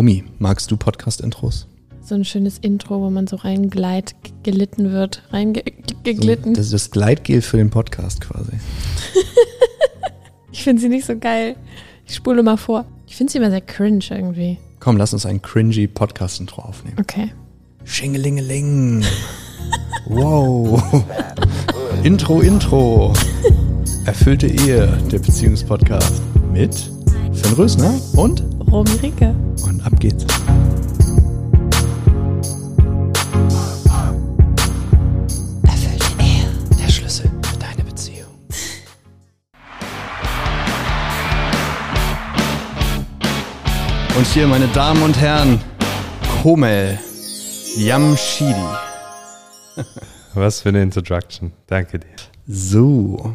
Rumi, 0.00 0.24
magst 0.38 0.70
du 0.70 0.78
Podcast-Intros? 0.78 1.66
So 2.00 2.14
ein 2.14 2.24
schönes 2.24 2.56
Intro, 2.56 3.02
wo 3.02 3.10
man 3.10 3.26
so 3.26 3.36
reingleit, 3.36 4.14
gelitten 4.42 4.92
wird, 4.92 5.22
reingeglitten. 5.30 6.54
So, 6.54 6.58
das 6.58 6.66
ist 6.68 6.72
das 6.72 6.90
Gleitgel 6.90 7.42
für 7.42 7.58
den 7.58 7.68
Podcast 7.68 8.22
quasi. 8.22 8.52
ich 10.52 10.62
finde 10.62 10.80
sie 10.80 10.88
nicht 10.88 11.04
so 11.04 11.18
geil. 11.18 11.54
Ich 12.06 12.14
spule 12.14 12.42
mal 12.42 12.56
vor. 12.56 12.86
Ich 13.06 13.14
finde 13.14 13.30
sie 13.30 13.36
immer 13.36 13.50
sehr 13.50 13.60
cringe 13.60 14.06
irgendwie. 14.08 14.56
Komm, 14.78 14.96
lass 14.96 15.12
uns 15.12 15.26
ein 15.26 15.42
cringy 15.42 15.86
Podcast-Intro 15.86 16.62
aufnehmen. 16.62 16.96
Okay. 16.98 17.34
Schingelingeling. 17.84 19.04
wow. 20.06 20.82
Intro, 22.04 22.40
Intro. 22.40 23.12
Erfüllte 24.06 24.46
Ehe, 24.46 24.86
der 25.12 25.18
Beziehungspodcast. 25.18 26.22
Mit 26.50 26.90
Finn 27.34 27.52
Rösner 27.52 28.00
und 28.14 28.49
Romy 28.70 28.92
Ricke. 29.02 29.34
Und 29.64 29.84
ab 29.84 29.98
geht's. 29.98 30.24
Erfüllte 35.64 36.06
Ehe, 36.20 36.48
der 36.78 36.88
Schlüssel 36.88 37.28
für 37.42 37.58
deine 37.58 37.82
Beziehung. 37.82 38.28
Und 44.16 44.26
hier, 44.28 44.46
meine 44.46 44.68
Damen 44.68 45.02
und 45.02 45.18
Herren, 45.18 45.60
Komel 46.42 46.96
Yamshidi. 47.76 48.54
Was 50.34 50.60
für 50.60 50.68
eine 50.68 50.82
Introduction. 50.82 51.52
Danke 51.66 51.98
dir. 51.98 52.06
So, 52.46 53.34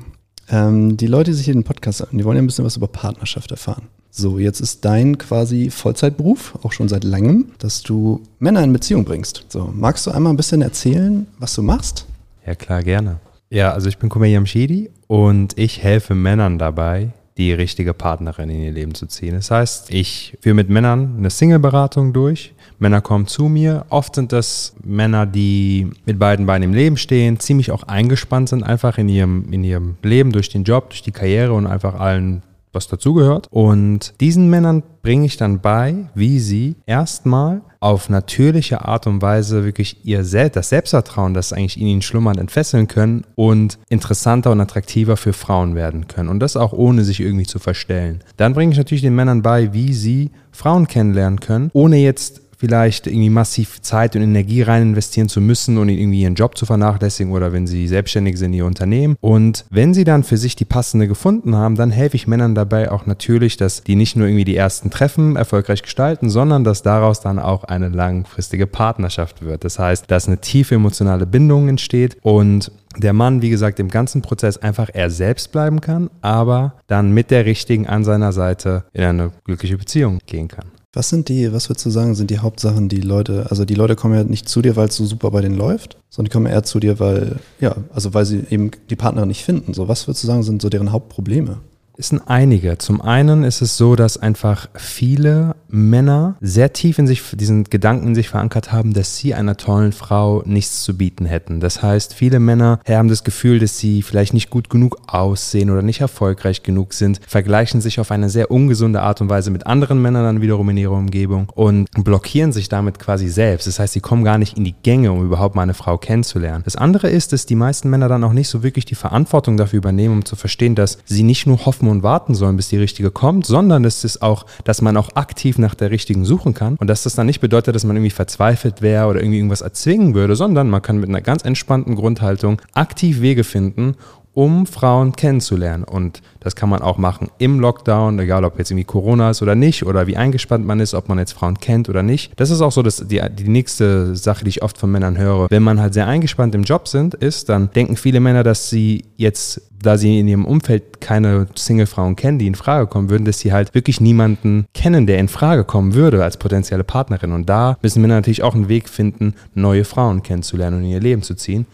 ähm, 0.50 0.98
die 0.98 1.08
Leute, 1.08 1.32
die 1.32 1.38
sich 1.38 1.46
hier 1.46 1.54
den 1.54 1.64
Podcast 1.64 2.02
an, 2.02 2.18
die 2.18 2.24
wollen 2.24 2.38
ja 2.38 2.44
ein 2.44 2.48
bisschen 2.48 2.66
was 2.66 2.78
über 2.78 2.88
Partnerschaft 2.88 3.52
erfahren. 3.52 3.88
So, 4.12 4.40
jetzt 4.40 4.62
ist 4.62 4.86
dein 4.86 5.18
quasi 5.18 5.70
Vollzeitberuf, 5.70 6.58
auch 6.64 6.72
schon 6.72 6.88
seit 6.88 7.04
langem, 7.04 7.48
dass 7.60 7.84
du 7.84 8.22
Männer 8.40 8.64
in 8.64 8.72
Beziehung 8.72 9.04
bringst. 9.04 9.46
So, 9.50 9.70
magst 9.74 10.08
du 10.08 10.12
einmal 10.12 10.32
ein 10.32 10.38
bisschen 10.38 10.62
erzählen, 10.62 11.28
was 11.38 11.54
du 11.54 11.62
machst? 11.62 12.06
Ja, 12.46 12.56
klar, 12.56 12.82
gerne. 12.82 13.20
Ja, 13.50 13.74
also 13.74 13.90
ich 13.90 13.98
bin 13.98 14.10
Kumer 14.10 14.28
Yamshidi 14.28 14.90
und 15.08 15.58
ich 15.58 15.84
helfe 15.84 16.16
Männern 16.16 16.58
dabei, 16.58 17.12
die 17.38 17.52
richtige 17.52 17.94
Partnerin 17.94 18.50
in 18.50 18.62
ihr 18.62 18.72
Leben 18.72 18.96
zu 18.96 19.08
ziehen. 19.08 19.34
Das 19.34 19.52
heißt, 19.52 19.94
ich 19.94 20.38
führe 20.42 20.56
mit 20.56 20.70
Männern 20.70 21.16
eine 21.18 21.30
Single-Beratung 21.30 22.14
durch. 22.14 22.54
Männer 22.80 23.02
kommen 23.02 23.28
zu 23.28 23.46
mir. 23.46 23.86
Oft 23.90 24.16
sind 24.16 24.32
das 24.32 24.74
Männer, 24.84 25.26
die 25.26 25.90
mit 26.06 26.18
beiden 26.18 26.46
Beinen 26.46 26.70
im 26.70 26.74
Leben 26.74 26.98
stehen, 26.98 27.40
ziemlich 27.40 27.72
auch 27.72 27.84
eingespannt 27.84 28.50
sind, 28.50 28.64
einfach 28.64 28.98
in 28.98 29.10
ihrem, 29.10 29.52
in 29.52 29.64
ihrem 29.64 29.96
Leben, 30.02 30.32
durch 30.32 30.50
den 30.50 30.64
Job, 30.64 30.90
durch 30.90 31.02
die 31.02 31.12
Karriere 31.12 31.54
und 31.54 31.68
einfach 31.68 32.00
allen 32.00 32.42
was 32.76 32.88
dazugehört. 32.88 33.48
Und 33.50 34.14
diesen 34.20 34.50
Männern 34.50 34.84
bringe 35.02 35.26
ich 35.26 35.38
dann 35.38 35.60
bei, 35.62 36.08
wie 36.14 36.40
sie 36.40 36.76
erstmal 36.86 37.62
auf 37.80 38.10
natürliche 38.10 38.84
Art 38.84 39.06
und 39.06 39.22
Weise 39.22 39.64
wirklich 39.64 40.06
ihr 40.06 40.24
Selbst, 40.24 40.56
das 40.56 40.70
Selbstvertrauen, 40.70 41.36
das 41.36 41.54
eigentlich 41.54 41.80
in 41.80 41.86
ihnen 41.86 42.02
schlummert, 42.02 42.38
entfesseln 42.38 42.88
können 42.88 43.26
und 43.36 43.78
interessanter 43.90 44.52
und 44.52 44.60
attraktiver 44.60 45.18
für 45.18 45.34
Frauen 45.34 45.76
werden 45.76 46.08
können. 46.08 46.30
Und 46.30 46.40
das 46.40 46.58
auch 46.58 46.74
ohne 46.74 47.04
sich 47.04 47.20
irgendwie 47.20 47.46
zu 47.46 47.60
verstellen. 47.60 48.24
Dann 48.38 48.54
bringe 48.54 48.72
ich 48.72 48.78
natürlich 48.78 49.04
den 49.04 49.16
Männern 49.16 49.44
bei, 49.44 49.74
wie 49.74 49.94
sie 49.94 50.32
Frauen 50.52 50.88
kennenlernen 50.88 51.40
können, 51.40 51.70
ohne 51.74 51.98
jetzt 51.98 52.42
vielleicht 52.58 53.08
irgendwie 53.08 53.30
massiv 53.30 53.82
Zeit 53.82 54.16
und 54.16 54.22
Energie 54.22 54.62
rein 54.62 54.82
investieren 54.82 55.30
zu 55.30 55.42
müssen 55.42 55.78
und 55.78 55.90
irgendwie 55.90 56.22
ihren 56.22 56.36
Job 56.36 56.58
zu 56.58 56.66
vernachlässigen 56.66 57.34
oder 57.34 57.54
wenn 57.54 57.68
sie 57.68 57.88
selbstständig 57.88 58.38
sind, 58.38 58.54
ihr 58.54 58.66
Unternehmen. 58.66 59.16
Und 59.22 59.66
wenn 59.70 59.94
sie 59.94 60.04
dann 60.04 60.24
für 60.24 60.38
sich 60.38 60.56
die 60.56 60.66
passende 60.66 61.08
gefunden 61.08 61.56
haben, 61.56 61.76
dann 61.76 61.92
helfe 61.92 62.16
ich 62.16 62.28
Männern 62.28 62.56
dabei 62.56 62.92
auch 62.92 63.06
natürlich, 63.06 63.58
dass 63.58 63.84
die 63.84 63.96
nicht 63.96 64.16
nur 64.16 64.28
irgendwie 64.28 64.46
die 64.46 64.56
ersten 64.56 64.90
Treffen 64.90 65.36
erfolgreich 65.36 65.82
gestalten, 65.82 66.30
sondern 66.30 66.64
dass 66.64 66.82
daraus 66.82 67.22
dann 67.22 67.40
auch 67.40 67.64
eine 67.64 67.90
langfristige 67.90 68.68
Partnerschaft 68.68 69.42
wird. 69.42 69.64
Das 69.64 69.80
heißt, 69.80 70.10
dass 70.10 70.28
eine 70.28 70.40
tiefe 70.40 70.76
emotionale 70.76 71.26
Bindung 71.26 71.68
entsteht 71.68 72.18
und 72.22 72.72
der 72.98 73.14
Mann, 73.14 73.42
wie 73.42 73.50
gesagt, 73.50 73.80
im 73.80 73.90
ganzen 73.90 74.22
Prozess 74.22 74.58
einfach 74.58 74.90
er 74.94 75.10
selbst 75.10 75.52
bleiben 75.52 75.82
kann, 75.82 76.10
aber 76.22 76.76
dann 76.88 77.12
mit 77.12 77.32
der 77.32 77.46
richtigen 77.46 77.88
an 77.88 78.04
seiner 78.04 78.32
Seite 78.32 78.86
in 78.94 79.04
eine 79.04 79.32
glückliche 79.44 79.78
Beziehung 79.78 80.20
gehen 80.26 80.48
kann. 80.48 80.66
Was 80.96 81.10
sind 81.10 81.28
die, 81.28 81.52
was 81.52 81.70
würdest 81.70 81.86
du 81.86 81.90
sagen, 81.90 82.16
sind 82.16 82.32
die 82.32 82.40
Hauptsachen, 82.40 82.88
die 82.88 83.02
Leute, 83.02 83.48
also 83.50 83.66
die 83.66 83.76
Leute 83.76 83.98
kommen 83.98 84.16
ja 84.16 84.24
nicht 84.24 84.48
zu 84.48 84.62
dir, 84.62 84.78
weil 84.78 84.88
es 84.88 84.96
so 84.96 85.06
super 85.06 85.30
bei 85.30 85.42
denen 85.42 85.58
läuft, 85.58 85.98
sondern 86.10 86.30
die 86.30 86.34
kommen 86.34 86.46
eher 86.46 86.64
zu 86.64 86.80
dir, 86.80 87.02
weil, 87.02 87.36
ja, 87.60 87.76
also 87.94 88.14
weil 88.14 88.26
sie 88.26 88.46
eben 88.50 88.72
die 88.90 88.96
Partner 88.96 89.26
nicht 89.26 89.44
finden. 89.44 89.74
So, 89.74 89.90
was 89.90 90.08
würdest 90.08 90.24
du 90.24 90.28
sagen, 90.28 90.44
sind 90.44 90.62
so 90.62 90.70
deren 90.70 90.94
Hauptprobleme? 90.94 91.58
Es 91.98 92.10
sind 92.10 92.24
einige. 92.28 92.78
Zum 92.78 93.02
einen 93.02 93.44
ist 93.44 93.62
es 93.62 93.78
so, 93.78 93.96
dass 93.96 94.18
einfach 94.18 94.68
viele 94.76 95.56
Männer 95.70 96.36
sehr 96.42 96.74
tief 96.74 97.00
in 97.00 97.08
sich, 97.08 97.22
diesen 97.34 97.66
Gedanken 97.66 98.08
in 98.08 98.16
sich 98.16 98.30
verankert 98.30 98.72
haben, 98.72 98.94
dass 98.94 99.18
sie 99.18 99.34
einer 99.34 99.58
tollen 99.58 99.92
Frau 99.92 100.44
nichts 100.46 100.84
zu 100.84 100.98
bieten 100.98 101.26
hätten. 101.26 101.60
Das 101.60 101.82
heißt, 101.82 102.14
viele 102.14 102.40
Männer 102.40 102.80
haben 102.88 103.08
das 103.08 103.24
Gefühl, 103.24 103.60
dass 103.60 103.78
sie 103.78 104.02
vielleicht 104.02 104.34
nicht 104.34 104.50
gut 104.50 104.70
genug 104.70 104.98
aussehen 105.08 105.70
oder 105.70 105.82
nicht 105.82 106.02
erfolgreich 106.02 106.64
genug 106.64 106.94
sind, 106.94 107.22
vergleichen 107.28 107.82
sich 107.82 108.00
auf 108.00 108.12
eine 108.12 108.30
sehr 108.30 108.52
ungesunde 108.52 109.02
Art 109.02 109.22
und 109.22 109.30
Weise 109.30 109.52
mit 109.52 109.66
anderen 109.66 110.02
Männern 110.02 110.24
dann 110.24 110.42
wiederum 110.42 110.70
in 110.70 110.78
ihrer 110.78 110.94
Umgebung 110.94 111.50
und 111.54 111.90
blockieren 111.92 112.52
sich 112.52 112.70
damit 112.70 113.00
quasi 113.00 113.30
selbst. 113.30 113.68
Das 113.68 113.80
heißt, 113.80 113.94
sie 113.94 114.02
kommen 114.02 114.24
gar 114.24 114.38
nicht 114.38 114.58
in 114.58 114.64
die 114.64 114.76
Gänge, 114.84 115.12
um 115.12 115.24
überhaupt 115.24 115.56
mal 115.56 115.64
eine 115.64 115.74
Frau 115.74 115.98
kennenzulernen. 115.98 116.64
Das 116.66 116.76
andere 116.76 117.10
ist, 117.10 117.34
dass 117.34 117.46
die 117.46 117.56
meisten 117.56 117.90
Männer 117.90 118.10
dann 118.10 118.24
auch 118.24 118.34
nicht 118.34 118.50
so 118.50 118.64
wirklich 118.64 118.86
die 118.86 118.96
Verantwortung 118.96 119.58
dafür 119.58 119.78
übernehmen, 119.78 120.16
um 120.16 120.26
zu 120.26 120.36
verstehen, 120.36 120.76
dass 120.76 120.98
sie 121.06 121.24
nicht 121.24 121.48
nur 121.48 121.66
hoffen 121.66 121.85
und 121.92 122.04
warten 122.04 122.36
sollen, 122.36 122.58
bis 122.58 122.70
die 122.70 122.78
richtige 122.78 123.12
kommt, 123.12 123.46
sondern 123.46 123.86
es 123.86 124.04
ist 124.04 124.22
auch, 124.22 124.46
dass 124.64 124.82
man 124.82 124.98
auch 124.98 125.16
aktiv 125.16 125.58
nach 125.58 125.76
der 125.76 125.92
richtigen 125.92 126.26
suchen 126.26 126.54
kann. 126.54 126.76
Und 126.76 126.88
dass 126.88 127.04
das 127.04 127.16
dann 127.16 127.28
nicht 127.28 127.40
bedeutet, 127.40 127.76
dass 127.76 127.84
man 127.84 127.96
irgendwie 127.96 128.12
verzweifelt 128.12 128.82
wäre 128.82 129.08
oder 129.08 129.20
irgendwie 129.20 129.38
irgendwas 129.38 129.62
erzwingen 129.62 130.14
würde, 130.14 130.36
sondern 130.36 130.70
man 130.70 130.82
kann 130.82 130.98
mit 130.98 131.10
einer 131.10 131.22
ganz 131.22 131.44
entspannten 131.44 131.96
Grundhaltung 131.96 132.62
aktiv 132.74 133.22
Wege 133.22 133.44
finden, 133.44 133.96
um 134.36 134.68
Frauen 134.68 135.16
kennenzulernen. 135.16 135.84
Und 135.84 136.22
das 136.42 136.56
kann 136.56 136.70
man 136.70 136.82
auch 136.82 136.98
machen 136.98 137.32
im 137.40 137.60
Lockdown, 137.60 138.20
egal 138.20 138.46
ob 138.46 138.60
jetzt 138.60 138.70
irgendwie 138.70 138.86
Corona 138.86 139.32
ist 139.32 139.42
oder 139.42 139.56
nicht, 139.56 139.86
oder 139.86 140.06
wie 140.06 140.18
eingespannt 140.18 140.66
man 140.66 140.80
ist, 140.80 140.94
ob 140.94 141.10
man 141.10 141.18
jetzt 141.18 141.32
Frauen 141.32 141.58
kennt 141.58 141.90
oder 141.90 142.04
nicht. 142.04 142.34
Das 142.36 142.52
ist 142.52 142.62
auch 142.62 142.72
so 142.72 142.84
dass 142.84 142.98
die, 142.98 143.22
die 143.34 143.48
nächste 143.48 144.16
Sache, 144.16 144.44
die 144.44 144.50
ich 144.50 144.62
oft 144.62 144.78
von 144.78 144.92
Männern 144.92 145.18
höre. 145.18 145.50
Wenn 145.50 145.64
man 145.64 145.82
halt 145.82 145.96
sehr 145.96 146.08
eingespannt 146.08 146.54
im 146.54 146.64
Job 146.64 146.88
sind, 146.88 147.16
ist, 147.16 147.50
dann 147.50 147.72
denken 147.72 147.96
viele 147.96 148.20
Männer, 148.20 148.44
dass 148.44 148.70
sie 148.70 149.06
jetzt 149.18 149.62
da 149.86 149.98
sie 149.98 150.20
in 150.20 150.28
ihrem 150.28 150.46
Umfeld 150.46 151.00
keine 151.00 151.48
Single-Frauen 151.56 152.16
kennen, 152.16 152.40
die 152.40 152.48
in 152.48 152.56
Frage 152.56 152.88
kommen 152.88 153.10
würden, 153.10 153.26
dass 153.26 153.40
sie 153.40 153.54
halt 153.54 153.76
wirklich 153.76 154.02
niemanden 154.02 154.66
kennen, 154.74 155.06
der 155.06 155.20
in 155.20 155.28
Frage 155.28 155.64
kommen 155.64 155.94
würde 155.94 156.24
als 156.24 156.38
potenzielle 156.38 156.84
Partnerin. 156.84 157.32
Und 157.32 157.48
da 157.50 157.78
müssen 157.84 158.02
Männer 158.02 158.16
natürlich 158.16 158.44
auch 158.44 158.56
einen 158.56 158.68
Weg 158.68 158.90
finden, 158.90 159.36
neue 159.54 159.86
Frauen 159.86 160.24
kennenzulernen 160.24 160.78
und 160.78 160.84
in 160.86 160.92
ihr 160.92 161.00
Leben 161.00 161.22
zu 161.22 161.36
ziehen. 161.36 161.68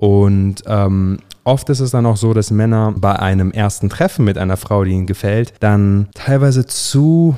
Und 0.00 0.62
ähm, 0.66 1.18
oft 1.44 1.68
ist 1.68 1.80
es 1.80 1.90
dann 1.90 2.06
auch 2.06 2.16
so, 2.16 2.32
dass 2.32 2.50
Männer 2.50 2.94
bei 2.96 3.18
einem 3.18 3.52
ersten 3.52 3.90
Treffen 3.90 4.24
mit 4.24 4.38
einer 4.38 4.56
Frau, 4.56 4.82
die 4.82 4.92
ihnen 4.92 5.06
gefällt, 5.06 5.52
dann 5.60 6.08
teilweise 6.14 6.64
zu 6.64 7.36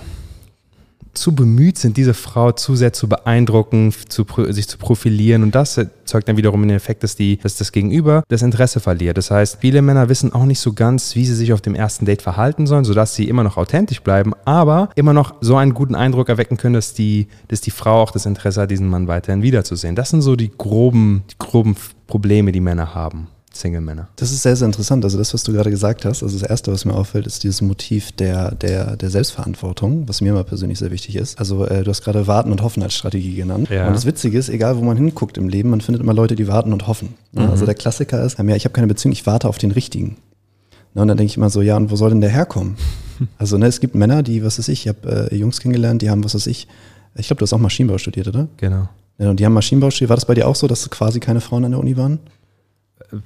zu 1.15 1.34
bemüht 1.34 1.78
sind, 1.78 1.97
diese 1.97 2.15
Frau 2.15 2.53
zu 2.53 2.75
sehr 2.75 2.93
zu 2.93 3.09
beeindrucken, 3.09 3.93
zu, 4.09 4.25
sich 4.49 4.69
zu 4.69 4.78
profilieren. 4.78 5.43
Und 5.43 5.55
das 5.55 5.77
erzeugt 5.77 6.28
dann 6.28 6.37
wiederum 6.37 6.62
den 6.62 6.71
Effekt, 6.71 7.03
dass, 7.03 7.17
die, 7.17 7.37
dass 7.39 7.56
das 7.56 7.73
Gegenüber 7.73 8.23
das 8.28 8.43
Interesse 8.43 8.81
verliert. 8.81 9.19
Das 9.19 9.31
heißt, 9.31 9.59
viele 9.61 9.83
Männer 9.83 10.09
wissen 10.09 10.33
auch 10.33 10.44
nicht 10.44 10.61
so 10.61 10.73
ganz, 10.73 11.15
wie 11.15 11.27
sie 11.27 11.34
sich 11.34 11.53
auf 11.53 11.61
dem 11.61 11.75
ersten 11.75 12.06
Date 12.06 12.23
verhalten 12.23 12.67
sollen, 12.67 12.84
sodass 12.84 13.15
sie 13.15 13.29
immer 13.29 13.44
noch 13.44 13.56
authentisch 13.56 14.00
bleiben, 14.00 14.33
aber 14.44 14.89
immer 14.94 15.12
noch 15.12 15.34
so 15.41 15.56
einen 15.56 15.75
guten 15.75 15.94
Eindruck 15.94 16.29
erwecken 16.29 16.56
können, 16.56 16.75
dass 16.75 16.94
die, 16.94 17.29
dass 17.49 17.61
die 17.61 17.71
Frau 17.71 18.00
auch 18.00 18.11
das 18.11 18.27
Interesse 18.27 18.62
hat, 18.62 18.71
diesen 18.71 18.89
Mann 18.89 19.06
weiterhin 19.06 19.43
wiederzusehen. 19.43 19.94
Das 19.94 20.11
sind 20.11 20.23
so 20.23 20.34
die 20.34 20.50
groben, 20.56 21.25
die 21.31 21.37
groben 21.39 21.77
Probleme, 22.12 22.53
die 22.53 22.61
Männer 22.61 22.95
haben. 22.95 23.28
Single-Männer. 23.55 24.06
Das 24.17 24.33
ist 24.33 24.43
sehr, 24.43 24.55
sehr 24.55 24.67
interessant. 24.67 25.03
Also 25.03 25.17
das, 25.17 25.33
was 25.33 25.45
du 25.45 25.53
gerade 25.53 25.71
gesagt 25.71 26.05
hast, 26.05 26.23
also 26.23 26.39
das 26.39 26.47
Erste, 26.47 26.71
was 26.71 26.84
mir 26.84 26.93
auffällt, 26.93 27.27
ist 27.27 27.43
dieses 27.43 27.62
Motiv 27.62 28.12
der, 28.12 28.55
der, 28.55 28.99
der 28.99 29.09
Selbstverantwortung, 29.09 30.06
was 30.09 30.21
mir 30.21 30.34
mal 30.34 30.45
persönlich 30.45 30.78
sehr 30.78 30.91
wichtig 30.91 31.17
ist. 31.17 31.39
Also 31.39 31.65
äh, 31.65 31.83
du 31.83 31.89
hast 31.89 32.05
gerade 32.05 32.27
Warten 32.27 32.53
und 32.53 32.61
Hoffen 32.62 32.82
als 32.82 32.93
Strategie 32.94 33.35
genannt. 33.35 33.70
Ja. 33.70 33.87
Und 33.87 33.94
das 33.94 34.05
Witzige 34.05 34.37
ist, 34.37 34.50
egal 34.50 34.76
wo 34.76 34.82
man 34.82 34.99
hinguckt 34.99 35.38
im 35.38 35.49
Leben, 35.49 35.70
man 35.70 35.81
findet 35.81 36.03
immer 36.03 36.12
Leute, 36.12 36.35
die 36.35 36.49
warten 36.49 36.75
und 36.75 36.87
hoffen. 36.87 37.14
Mhm. 37.32 37.49
Also 37.49 37.64
der 37.64 37.76
Klassiker 37.76 38.23
ist, 38.23 38.38
ja, 38.38 38.56
ich 38.56 38.67
habe 38.67 38.75
keine 38.75 38.88
Beziehung, 38.88 39.12
ich 39.12 39.25
warte 39.25 39.49
auf 39.49 39.56
den 39.56 39.70
Richtigen. 39.70 40.19
und 40.93 41.08
dann 41.08 41.17
denke 41.17 41.31
ich 41.31 41.38
immer 41.38 41.49
so, 41.49 41.62
ja, 41.62 41.79
und 41.79 41.91
wo 41.91 41.97
soll 41.97 42.11
denn 42.11 42.20
der 42.20 42.29
herkommen? 42.29 42.76
also 43.38 43.56
ne, 43.56 43.69
es 43.69 43.81
gibt 43.81 43.94
Männer, 43.94 44.23
die, 44.23 44.44
was 44.44 44.58
weiß 44.58 44.69
ich, 44.69 44.82
ich 44.82 44.88
habe 44.88 45.31
äh, 45.31 45.35
Jungs 45.35 45.61
kennengelernt, 45.61 46.03
die 46.03 46.11
haben, 46.11 46.23
was 46.25 46.35
weiß 46.35 46.47
ich, 46.47 46.69
ich 47.15 47.26
glaube, 47.26 47.38
du 47.38 47.44
hast 47.44 47.55
auch 47.55 47.58
Maschinenbau 47.58 47.97
studiert, 47.97 48.29
oder? 48.29 48.49
Genau. 48.58 48.88
Ja, 49.22 49.30
und 49.30 49.38
die 49.38 49.46
haben 49.46 49.52
Maschinenbau 49.52 49.90
studiert. 49.90 50.10
War 50.10 50.16
das 50.16 50.24
bei 50.24 50.34
dir 50.34 50.48
auch 50.48 50.56
so, 50.56 50.66
dass 50.66 50.90
quasi 50.90 51.20
keine 51.20 51.40
Frauen 51.40 51.64
an 51.64 51.70
der 51.70 51.80
Uni 51.80 51.96
waren? 51.96 52.19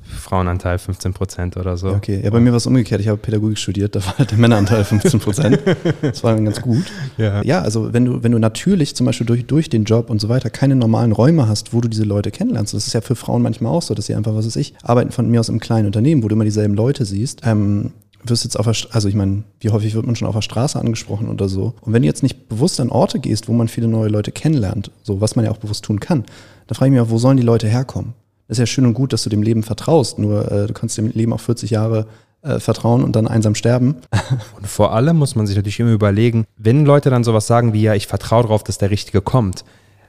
Frauenanteil 0.08 0.78
15 0.78 1.12
Prozent 1.12 1.56
oder 1.56 1.76
so. 1.76 1.90
Okay, 1.90 2.20
ja, 2.22 2.31
bei 2.31 2.40
mir 2.40 2.50
war 2.50 2.56
es 2.56 2.66
umgekehrt. 2.66 3.00
Ich 3.00 3.08
habe 3.08 3.19
Pädagogik 3.19 3.56
studiert, 3.56 3.94
da 3.94 4.04
war 4.04 4.19
halt 4.19 4.32
der 4.32 4.38
Männeranteil 4.38 4.84
15 4.84 5.20
Prozent. 5.20 5.60
das 6.02 6.25
war 6.25 6.34
dann 6.34 6.44
ganz 6.44 6.60
gut. 6.60 6.84
Ja. 7.19 7.43
ja, 7.43 7.62
also 7.62 7.94
wenn 7.94 8.04
du, 8.04 8.22
wenn 8.22 8.32
du 8.32 8.38
natürlich 8.38 8.94
zum 8.94 9.06
Beispiel 9.06 9.26
durch, 9.26 9.46
durch 9.46 9.70
den 9.70 9.84
Job 9.84 10.10
und 10.10 10.20
so 10.20 10.28
weiter 10.28 10.50
keine 10.50 10.76
normalen 10.76 11.12
Räume 11.12 11.48
hast, 11.48 11.72
wo 11.72 11.81
du 11.81 11.88
diese 11.88 12.04
Leute 12.04 12.31
kennenlernst, 12.31 12.75
das 12.75 12.87
ist 12.87 12.93
ja 12.93 13.00
für 13.00 13.14
Frauen 13.14 13.43
manchmal 13.43 13.72
auch 13.72 13.81
so, 13.81 13.94
dass 13.94 14.06
sie 14.06 14.14
einfach, 14.14 14.34
was 14.34 14.44
weiß 14.44 14.56
ich, 14.56 14.75
arbeiten 14.82 15.12
von 15.12 15.31
mir 15.31 15.40
aus 15.40 15.48
im 15.48 15.60
kleinen 15.60 15.87
Unternehmen, 15.87 16.22
wo 16.22 16.28
du 16.28 16.34
immer 16.34 16.44
dieselben 16.44 16.75
Leute 16.75 17.06
siehst, 17.06 17.40
ähm, 17.44 17.93
wirst 18.31 18.44
jetzt 18.44 18.58
auf 18.58 18.67
der, 18.67 18.75
also 18.94 19.08
ich 19.08 19.14
meine, 19.14 19.44
wie 19.61 19.70
häufig 19.70 19.94
wird 19.94 20.06
man 20.06 20.17
schon 20.17 20.28
auf 20.28 20.34
der 20.34 20.43
Straße 20.43 20.78
angesprochen 20.78 21.28
oder 21.28 21.49
so. 21.49 21.75
Und 21.81 21.93
wenn 21.93 22.02
du 22.02 22.08
jetzt 22.08 22.23
nicht 22.23 22.49
bewusst 22.49 22.81
an 22.81 22.90
Orte 22.90 23.19
gehst, 23.19 23.49
wo 23.49 23.52
man 23.52 23.69
viele 23.69 23.88
neue 23.88 24.08
Leute 24.08 24.32
kennenlernt, 24.32 24.90
so 25.02 25.20
was 25.20 25.37
man 25.37 25.44
ja 25.44 25.50
auch 25.50 25.58
bewusst 25.58 25.84
tun 25.84 26.00
kann, 26.00 26.25
da 26.67 26.75
frage 26.75 26.88
ich 26.88 26.93
mich 26.93 27.00
auch, 27.00 27.11
wo 27.11 27.19
sollen 27.19 27.37
die 27.37 27.43
Leute 27.43 27.69
herkommen? 27.69 28.14
Das 28.49 28.58
ist 28.58 28.61
ja 28.61 28.67
schön 28.67 28.87
und 28.87 28.94
gut, 28.94 29.12
dass 29.12 29.25
du 29.25 29.31
dem 29.31 29.43
Leben 29.43 29.62
vertraust, 29.62 30.19
nur 30.19 30.50
äh, 30.50 30.67
du 30.67 30.73
kannst 30.73 30.96
dem 30.99 31.08
Leben 31.08 31.32
auch 31.32 31.40
40 31.40 31.70
Jahre 31.70 32.06
äh, 32.43 32.61
vertrauen 32.61 33.02
und 33.02 33.17
dann 33.17 33.26
einsam 33.26 33.55
sterben. 33.55 33.96
Und 34.56 34.67
vor 34.67 34.93
allem 34.93 35.17
muss 35.17 35.34
man 35.34 35.46
sich 35.46 35.56
natürlich 35.56 35.81
immer 35.81 35.90
überlegen, 35.90 36.44
wenn 36.56 36.84
Leute 36.84 37.11
dann 37.11 37.25
sowas 37.25 37.46
sagen 37.46 37.72
wie, 37.72 37.82
ja, 37.82 37.94
ich 37.94 38.06
vertraue 38.06 38.43
darauf, 38.43 38.62
dass 38.62 38.79
der 38.79 38.90
Richtige 38.90 39.20
kommt, 39.20 39.64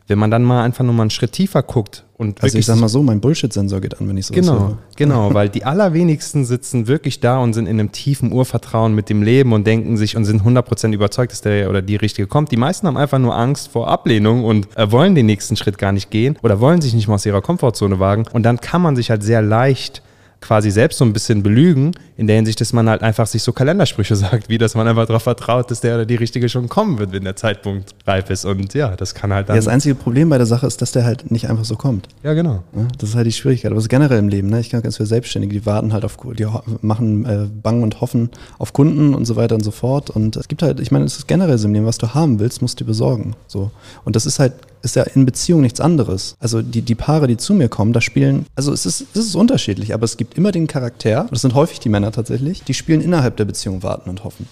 wenn 0.07 0.17
man 0.19 0.31
dann 0.31 0.43
mal 0.43 0.63
einfach 0.63 0.83
nur 0.83 0.93
mal 0.93 1.03
einen 1.03 1.09
Schritt 1.09 1.33
tiefer 1.33 1.61
guckt 1.63 2.05
und 2.17 2.41
Also 2.41 2.57
ich 2.57 2.65
sag 2.65 2.77
mal 2.77 2.87
so, 2.87 3.03
mein 3.03 3.19
Bullshit-Sensor 3.21 3.81
geht 3.81 3.99
an, 3.99 4.07
wenn 4.07 4.17
ich 4.17 4.25
sowas 4.25 4.39
Genau, 4.45 4.59
höre. 4.59 4.77
genau, 4.95 5.33
weil 5.33 5.49
die 5.49 5.65
allerwenigsten 5.65 6.45
sitzen 6.45 6.87
wirklich 6.87 7.19
da 7.19 7.39
und 7.39 7.53
sind 7.53 7.67
in 7.67 7.79
einem 7.79 7.91
tiefen 7.91 8.31
Urvertrauen 8.31 8.95
mit 8.95 9.09
dem 9.09 9.21
Leben 9.21 9.53
und 9.53 9.67
denken 9.67 9.97
sich 9.97 10.15
und 10.17 10.25
sind 10.25 10.41
100% 10.43 10.93
überzeugt, 10.93 11.31
dass 11.31 11.41
der 11.41 11.69
oder 11.69 11.81
die 11.81 11.95
Richtige 11.97 12.27
kommt. 12.27 12.51
Die 12.51 12.57
meisten 12.57 12.87
haben 12.87 12.97
einfach 12.97 13.19
nur 13.19 13.35
Angst 13.35 13.67
vor 13.67 13.87
Ablehnung 13.89 14.43
und 14.45 14.67
äh, 14.77 14.91
wollen 14.91 15.13
den 15.13 15.25
nächsten 15.25 15.55
Schritt 15.55 15.77
gar 15.77 15.91
nicht 15.91 16.09
gehen 16.09 16.37
oder 16.41 16.59
wollen 16.59 16.81
sich 16.81 16.93
nicht 16.93 17.07
mal 17.07 17.15
aus 17.15 17.25
ihrer 17.25 17.41
Komfortzone 17.41 17.99
wagen. 17.99 18.25
Und 18.33 18.43
dann 18.43 18.59
kann 18.61 18.81
man 18.81 18.95
sich 18.95 19.09
halt 19.09 19.23
sehr 19.23 19.41
leicht 19.41 20.01
quasi 20.41 20.71
selbst 20.71 20.97
so 20.97 21.05
ein 21.05 21.13
bisschen 21.13 21.43
belügen, 21.43 21.91
in 22.15 22.27
der 22.27 22.35
Hinsicht, 22.35 22.59
dass 22.61 22.73
man 22.73 22.89
halt 22.89 23.03
einfach 23.03 23.27
sich 23.27 23.43
so 23.43 23.51
Kalendersprüche 23.51 24.15
sagt, 24.15 24.49
wie 24.49 24.57
dass 24.57 24.75
man 24.75 24.87
einfach 24.87 25.05
darauf 25.05 25.23
vertraut, 25.23 25.69
dass 25.71 25.81
der 25.81 25.95
oder 25.95 26.05
die 26.05 26.15
Richtige 26.15 26.49
schon 26.49 26.67
kommen 26.67 26.99
wird, 26.99 27.11
wenn 27.11 27.23
der 27.23 27.35
Zeitpunkt 27.35 27.95
reif 28.05 28.29
ist. 28.29 28.45
Und 28.45 28.73
ja, 28.73 28.95
das 28.95 29.13
kann 29.13 29.33
halt 29.33 29.49
dann. 29.49 29.55
Ja, 29.55 29.61
das 29.61 29.67
einzige 29.67 29.95
Problem 29.95 30.29
bei 30.29 30.37
der 30.37 30.47
Sache 30.47 30.65
ist, 30.67 30.81
dass 30.81 30.91
der 30.91 31.05
halt 31.05 31.31
nicht 31.31 31.49
einfach 31.49 31.65
so 31.65 31.75
kommt. 31.75 32.07
ja 32.23 32.33
genau. 32.33 32.63
Ne? 32.73 32.87
Das 32.97 33.09
ist 33.09 33.15
halt 33.15 33.27
die 33.27 33.31
Schwierigkeit. 33.31 33.71
Aber 33.71 33.77
es 33.77 33.85
ist 33.85 33.89
generell 33.89 34.19
im 34.19 34.29
Leben. 34.29 34.49
Ne? 34.49 34.59
Ich 34.59 34.69
kenne 34.69 34.81
ganz 34.81 34.97
viele 34.97 35.07
Selbstständige, 35.07 35.53
die 35.53 35.65
warten 35.65 35.93
halt 35.93 36.05
auf, 36.05 36.17
die 36.37 36.47
machen 36.81 37.25
äh, 37.25 37.47
Bangen 37.61 37.83
und 37.83 38.01
hoffen 38.01 38.29
auf 38.57 38.73
Kunden 38.73 39.13
und 39.13 39.25
so 39.25 39.35
weiter 39.35 39.55
und 39.55 39.63
so 39.63 39.71
fort. 39.71 40.09
Und 40.09 40.35
es 40.35 40.47
gibt 40.47 40.61
halt, 40.63 40.79
ich 40.79 40.91
meine, 40.91 41.05
es 41.05 41.17
ist 41.17 41.27
generell 41.27 41.57
so 41.57 41.67
im 41.67 41.73
Leben, 41.73 41.85
was 41.85 41.97
du 41.97 42.13
haben 42.13 42.39
willst, 42.39 42.61
musst 42.61 42.79
du 42.79 42.83
dir 42.83 42.87
besorgen. 42.87 43.35
So. 43.47 43.71
Und 44.05 44.15
das 44.15 44.25
ist 44.25 44.39
halt, 44.39 44.53
ist 44.87 44.95
ja 44.95 45.03
in 45.03 45.25
Beziehung 45.25 45.61
nichts 45.61 45.79
anderes. 45.79 46.35
Also 46.39 46.61
die, 46.61 46.81
die 46.81 46.95
Paare, 46.95 47.27
die 47.27 47.37
zu 47.37 47.53
mir 47.53 47.69
kommen, 47.69 47.93
da 47.93 48.01
spielen, 48.01 48.45
also 48.55 48.71
es 48.71 48.85
ist, 48.85 49.05
es 49.13 49.27
ist 49.27 49.35
unterschiedlich, 49.35 49.93
aber 49.93 50.05
es 50.05 50.17
gibt 50.17 50.37
immer 50.37 50.51
den 50.51 50.67
Charakter, 50.67 51.27
das 51.29 51.41
sind 51.41 51.53
häufig 51.53 51.79
die 51.79 51.89
Männer 51.89 52.11
tatsächlich, 52.11 52.63
die 52.63 52.73
spielen 52.73 53.01
innerhalb 53.01 53.37
der 53.37 53.45
Beziehung 53.45 53.83
warten 53.83 54.09
und 54.09 54.23
hoffen. 54.23 54.47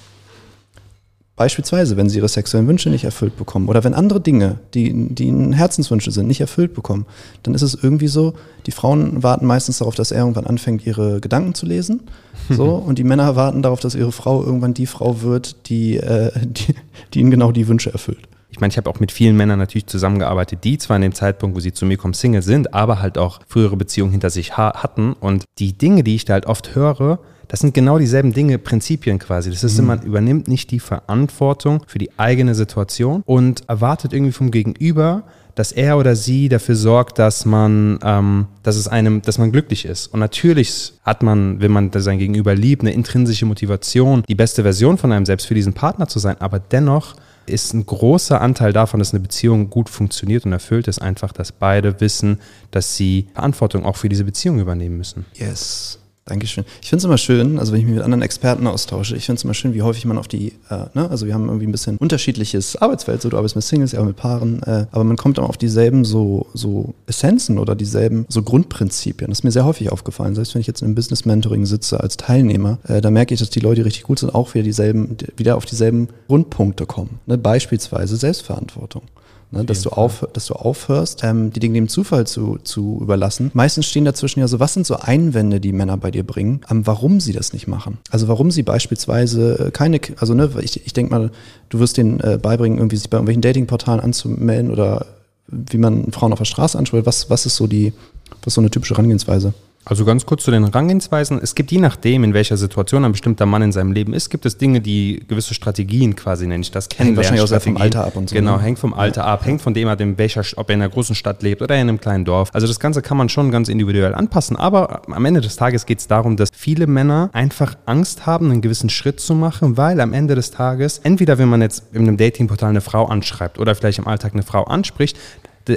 Beispielsweise, 1.37 1.97
wenn 1.97 2.07
sie 2.07 2.19
ihre 2.19 2.29
sexuellen 2.29 2.67
Wünsche 2.67 2.89
nicht 2.89 3.03
erfüllt 3.03 3.35
bekommen 3.35 3.67
oder 3.67 3.83
wenn 3.83 3.93
andere 3.93 4.21
Dinge, 4.21 4.59
die, 4.73 5.09
die 5.13 5.25
ihnen 5.25 5.51
Herzenswünsche 5.51 6.11
sind, 6.11 6.27
nicht 6.27 6.39
erfüllt 6.39 6.73
bekommen, 6.73 7.05
dann 7.43 7.53
ist 7.53 7.61
es 7.61 7.75
irgendwie 7.75 8.07
so, 8.07 8.35
die 8.65 8.71
Frauen 8.71 9.21
warten 9.21 9.45
meistens 9.45 9.79
darauf, 9.79 9.95
dass 9.95 10.11
er 10.11 10.19
irgendwann 10.19 10.47
anfängt, 10.47 10.85
ihre 10.85 11.19
Gedanken 11.19 11.53
zu 11.53 11.65
lesen. 11.65 12.03
So, 12.49 12.75
und 12.87 12.99
die 12.99 13.03
Männer 13.03 13.35
warten 13.35 13.61
darauf, 13.61 13.81
dass 13.81 13.95
ihre 13.95 14.13
Frau 14.13 14.43
irgendwann 14.43 14.73
die 14.73 14.85
Frau 14.85 15.21
wird, 15.23 15.67
die, 15.67 15.97
äh, 15.97 16.31
die, 16.41 16.73
die 17.13 17.19
ihnen 17.19 17.31
genau 17.31 17.51
die 17.51 17.67
Wünsche 17.67 17.91
erfüllt. 17.91 18.29
Ich 18.56 18.62
meine, 18.62 18.72
ich 18.72 18.78
habe 18.78 18.90
auch 18.90 19.02
mit 19.02 19.12
vielen 19.12 19.36
Männern 19.36 19.60
natürlich 19.60 19.88
zusammengearbeitet, 19.88 20.63
die 20.63 20.78
zwar 20.78 20.96
in 20.96 21.02
dem 21.02 21.13
Zeitpunkt, 21.13 21.57
wo 21.57 21.60
sie 21.60 21.74
zu 21.74 21.86
mir 21.86 21.98
kommen, 21.98 22.13
Single 22.13 22.42
sind, 22.42 22.74
aber 22.74 23.02
halt 23.02 23.18
auch 23.18 23.42
frühere 23.50 23.75
Beziehungen 23.75 24.12
hinter 24.12 24.30
sich 24.30 24.56
ha 24.56 24.81
hatten. 24.81 25.12
Und 25.12 25.44
die 25.57 25.78
Dinge, 25.78 26.06
die 26.06 26.16
ich 26.16 26.24
da 26.24 26.36
halt 26.36 26.46
oft 26.46 26.74
höre, 26.74 27.19
das 27.50 27.60
sind 27.60 27.74
genau 27.74 28.00
dieselben 28.00 28.31
Dinge, 28.31 28.57
Prinzipien 28.57 29.19
quasi. 29.19 29.50
Das 29.50 29.66
ist, 29.66 29.81
man 29.81 30.04
übernimmt 30.04 30.48
nicht 30.48 30.72
die 30.72 30.80
Verantwortung 30.80 31.84
für 31.86 31.98
die 31.98 32.18
eigene 32.18 32.56
Situation 32.56 33.24
und 33.25 33.68
erwartet 33.68 34.13
irgendwie 34.13 34.31
vom 34.31 34.52
Gegenüber, 34.52 35.24
dass 35.56 35.74
er 35.74 35.98
oder 35.98 36.16
sie 36.16 36.48
dafür 36.48 36.78
sorgt, 36.78 37.19
dass 37.19 37.44
man, 37.46 38.00
ähm, 38.04 38.48
dass 38.63 38.78
es 38.78 38.88
einem, 38.88 39.22
dass 39.22 39.38
man 39.38 39.52
glücklich 39.52 39.84
ist. 39.84 40.07
Und 40.07 40.22
natürlich 40.22 40.94
hat 41.04 41.24
man, 41.24 41.60
wenn 41.60 41.74
man 41.74 41.92
sein 41.94 42.19
Gegenüber 42.19 42.56
liebt, 42.56 42.84
eine 42.84 42.94
intrinsische 42.94 43.46
Motivation, 43.46 44.24
die 44.30 44.36
beste 44.36 44.63
Version 44.63 44.98
von 44.98 45.12
einem 45.12 45.25
selbst 45.25 45.46
für 45.46 45.56
diesen 45.56 45.74
Partner 45.74 46.07
zu 46.07 46.19
sein. 46.19 46.38
Aber 46.40 46.60
dennoch 46.60 47.16
ist 47.47 47.74
ein 47.74 47.86
großer 47.86 48.42
Anteil 48.42 48.74
davon, 48.74 49.00
dass 49.00 49.13
eine 49.13 49.21
Beziehung 49.21 49.69
gut 49.69 49.89
funktioniert 49.89 50.45
und 50.45 50.53
erfüllt 50.53 50.88
ist, 50.88 51.01
einfach, 51.01 51.31
dass 51.31 51.51
beide 51.51 52.00
wissen, 52.01 52.39
dass 52.71 52.95
sie 52.95 53.27
Verantwortung 53.33 53.86
auch 53.86 53.97
für 53.97 54.09
diese 54.09 54.24
Beziehung 54.24 54.59
übernehmen 54.59 54.97
müssen. 54.97 55.25
Yes. 55.33 56.00
Dankeschön. 56.27 56.66
Ich 56.81 56.89
finde 56.89 57.01
es 57.01 57.06
immer 57.06 57.19
schön, 57.19 57.60
also 57.60 57.72
wenn 57.72 57.81
ich 57.81 57.86
mich 57.86 57.94
mit 57.94 58.04
anderen 58.04 58.24
Experten 58.24 58.66
austausche, 58.66 59.16
ich 59.16 59.27
finde 59.27 59.38
es 59.38 59.44
immer 59.44 59.54
schön, 59.54 59.75
wie 59.75 59.83
häufig 59.83 60.06
man 60.06 60.18
auf 60.18 60.27
die, 60.27 60.54
äh, 60.72 60.86
ne, 60.95 61.07
also 61.07 61.27
wir 61.27 61.36
haben 61.36 61.45
irgendwie 61.45 61.68
ein 61.68 61.72
bisschen 61.72 61.98
unterschiedliches 61.98 62.77
Arbeitsfeld, 62.77 63.22
so 63.22 63.30
du 63.30 63.38
arbeitest 63.38 63.56
mit 63.56 63.63
Singles, 63.63 63.92
ja 63.92 64.01
mit 64.01 64.16
Paaren, 64.16 64.63
äh, 64.63 64.88
aber 64.92 65.04
man 65.04 65.18
kommt 65.18 65.38
immer 65.38 65.48
auf 65.48 65.57
dieselben 65.57 66.04
so, 66.04 66.48
so 66.56 66.95
Essenzen 67.06 67.60
oder 67.60 67.75
dieselben 67.75 68.25
so 68.27 68.42
Grundprinzipien. 68.42 69.30
Das 69.30 69.38
ist 69.38 69.44
mir 69.44 69.51
sehr 69.51 69.66
häufig 69.66 69.92
aufgefallen, 69.92 70.33
selbst 70.33 70.56
wenn 70.56 70.62
ich 70.62 70.68
jetzt 70.68 70.81
in 70.81 70.88
einem 70.88 70.95
Business-Mentoring 70.95 71.68
sitze 71.68 72.00
als 72.00 72.18
Teilnehmer, 72.18 72.80
äh, 72.88 73.01
da 73.01 73.12
merke 73.12 73.36
ich, 73.36 73.39
dass 73.39 73.51
die 73.51 73.60
Leute, 73.60 73.86
richtig 73.86 74.01
gut 74.01 74.18
sind, 74.18 74.33
auch 74.33 74.56
wieder 74.56 74.63
dieselben, 74.63 75.18
wieder 75.38 75.57
auf 75.57 75.66
dieselben 75.66 76.07
Grundpunkte 76.28 76.88
kommen. 76.88 77.19
Ne? 77.28 77.38
Beispielsweise 77.38 78.18
Selbstverantwortung. 78.18 79.04
Ne, 79.51 79.63
dass, 79.63 79.83
du 79.83 79.92
auf, 79.92 80.27
dass 80.33 80.47
du 80.47 80.56
aufhörst, 80.56 81.24
ähm, 81.24 81.53
die 81.53 81.59
Dinge 81.59 81.75
dem 81.75 81.88
Zufall 81.88 82.25
zu, 82.25 82.57
zu 82.63 83.00
überlassen. 83.01 83.51
Meistens 83.53 83.86
stehen 83.86 84.03
dazwischen 84.03 84.39
ja 84.39 84.47
so, 84.47 84.59
was 84.59 84.74
sind 84.74 84.88
so 84.88 84.95
Einwände, 84.95 85.59
die 85.59 85.71
Männer 85.71 85.97
bei 85.97 86.09
dir 86.09 86.24
bringen, 86.24 86.62
ähm, 86.69 86.86
warum 86.88 87.19
sie 87.19 87.31
das 87.31 87.53
nicht 87.53 87.68
machen. 87.68 88.00
Also 88.09 88.27
warum 88.27 88.50
sie 88.50 88.63
beispielsweise 88.63 89.69
keine, 89.71 90.01
also 90.18 90.33
ne, 90.33 90.50
ich, 90.62 90.86
ich 90.86 90.94
denke 90.94 91.12
mal, 91.12 91.31
du 91.69 91.80
wirst 91.80 91.97
denen 91.97 92.19
äh, 92.21 92.39
beibringen, 92.42 92.80
irgendwie 92.80 92.97
sich 92.97 93.09
bei 93.09 93.18
irgendwelchen 93.18 93.42
Datingportalen 93.42 94.01
anzumelden 94.01 94.71
oder 94.71 95.06
wie 95.47 95.77
man 95.77 96.12
Frauen 96.12 96.33
auf 96.33 96.39
der 96.39 96.45
Straße 96.45 96.77
anspricht. 96.77 97.06
Was, 97.06 97.30
was 97.30 97.45
ist 97.45 97.56
so 97.56 97.68
die, 97.68 97.94
was 98.42 98.47
ist 98.47 98.53
so 98.56 98.62
eine 98.62 98.71
typische 98.71 98.95
Herangehensweise? 98.95 99.53
Also 99.87 100.03
ganz 100.03 100.25
kurz 100.25 100.43
zu 100.43 100.49
den 100.49 100.65
Herangehensweisen. 100.65 101.39
Es 101.41 101.53
gibt 101.53 101.71
je 101.71 101.79
nachdem, 101.79 102.23
in 102.23 102.33
welcher 102.33 102.57
Situation 102.57 103.05
ein 103.05 103.11
bestimmter 103.11 103.45
Mann 103.45 103.61
in 103.61 103.71
seinem 103.71 103.91
Leben 103.91 104.13
ist, 104.13 104.31
gibt 104.31 104.47
es 104.47 104.57
Dinge, 104.57 104.81
die 104.81 105.23
gewisse 105.27 105.53
Strategien 105.53 106.15
quasi 106.15 106.47
nenne 106.47 106.61
ich 106.61 106.71
das 106.71 106.89
Hängt 106.97 107.15
wahrscheinlich 107.15 107.43
auch 107.43 107.47
sehr 107.47 107.59
vom. 107.59 107.77
Alter 107.77 108.03
ab 108.03 108.15
und 108.15 108.29
so, 108.29 108.35
Genau, 108.35 108.57
ne? 108.57 108.63
hängt 108.63 108.79
vom 108.79 108.95
Alter 108.95 109.25
ab, 109.25 109.45
hängt 109.45 109.61
von 109.61 109.75
dem 109.75 109.87
ab, 109.87 110.01
in 110.01 110.17
welcher, 110.17 110.41
ob 110.55 110.69
er 110.69 110.73
in 110.75 110.81
einer 110.81 110.89
großen 110.89 111.13
Stadt 111.13 111.43
lebt 111.43 111.61
oder 111.61 111.75
in 111.75 111.81
einem 111.81 111.99
kleinen 111.99 112.25
Dorf. 112.25 112.49
Also 112.53 112.65
das 112.65 112.79
Ganze 112.79 113.03
kann 113.03 113.15
man 113.15 113.29
schon 113.29 113.51
ganz 113.51 113.69
individuell 113.69 114.15
anpassen, 114.15 114.55
aber 114.57 115.03
am 115.07 115.23
Ende 115.23 115.41
des 115.41 115.55
Tages 115.55 115.85
geht 115.85 115.99
es 115.99 116.07
darum, 116.07 116.35
dass 116.35 116.49
viele 116.51 116.87
Männer 116.87 117.29
einfach 117.33 117.75
Angst 117.85 118.25
haben, 118.25 118.49
einen 118.49 118.61
gewissen 118.61 118.89
Schritt 118.89 119.19
zu 119.19 119.35
machen, 119.35 119.77
weil 119.77 120.01
am 120.01 120.13
Ende 120.13 120.33
des 120.33 120.49
Tages, 120.49 120.99
entweder 121.03 121.37
wenn 121.37 121.49
man 121.49 121.61
jetzt 121.61 121.83
in 121.93 122.01
einem 122.01 122.17
Datingportal 122.17 122.71
eine 122.71 122.81
Frau 122.81 123.05
anschreibt 123.05 123.59
oder 123.59 123.75
vielleicht 123.75 123.99
im 123.99 124.07
Alltag 124.07 124.33
eine 124.33 124.43
Frau 124.43 124.63
anspricht, 124.63 125.17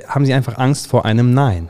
haben 0.06 0.24
sie 0.24 0.32
einfach 0.32 0.56
Angst 0.56 0.86
vor 0.86 1.04
einem 1.04 1.34
Nein. 1.34 1.68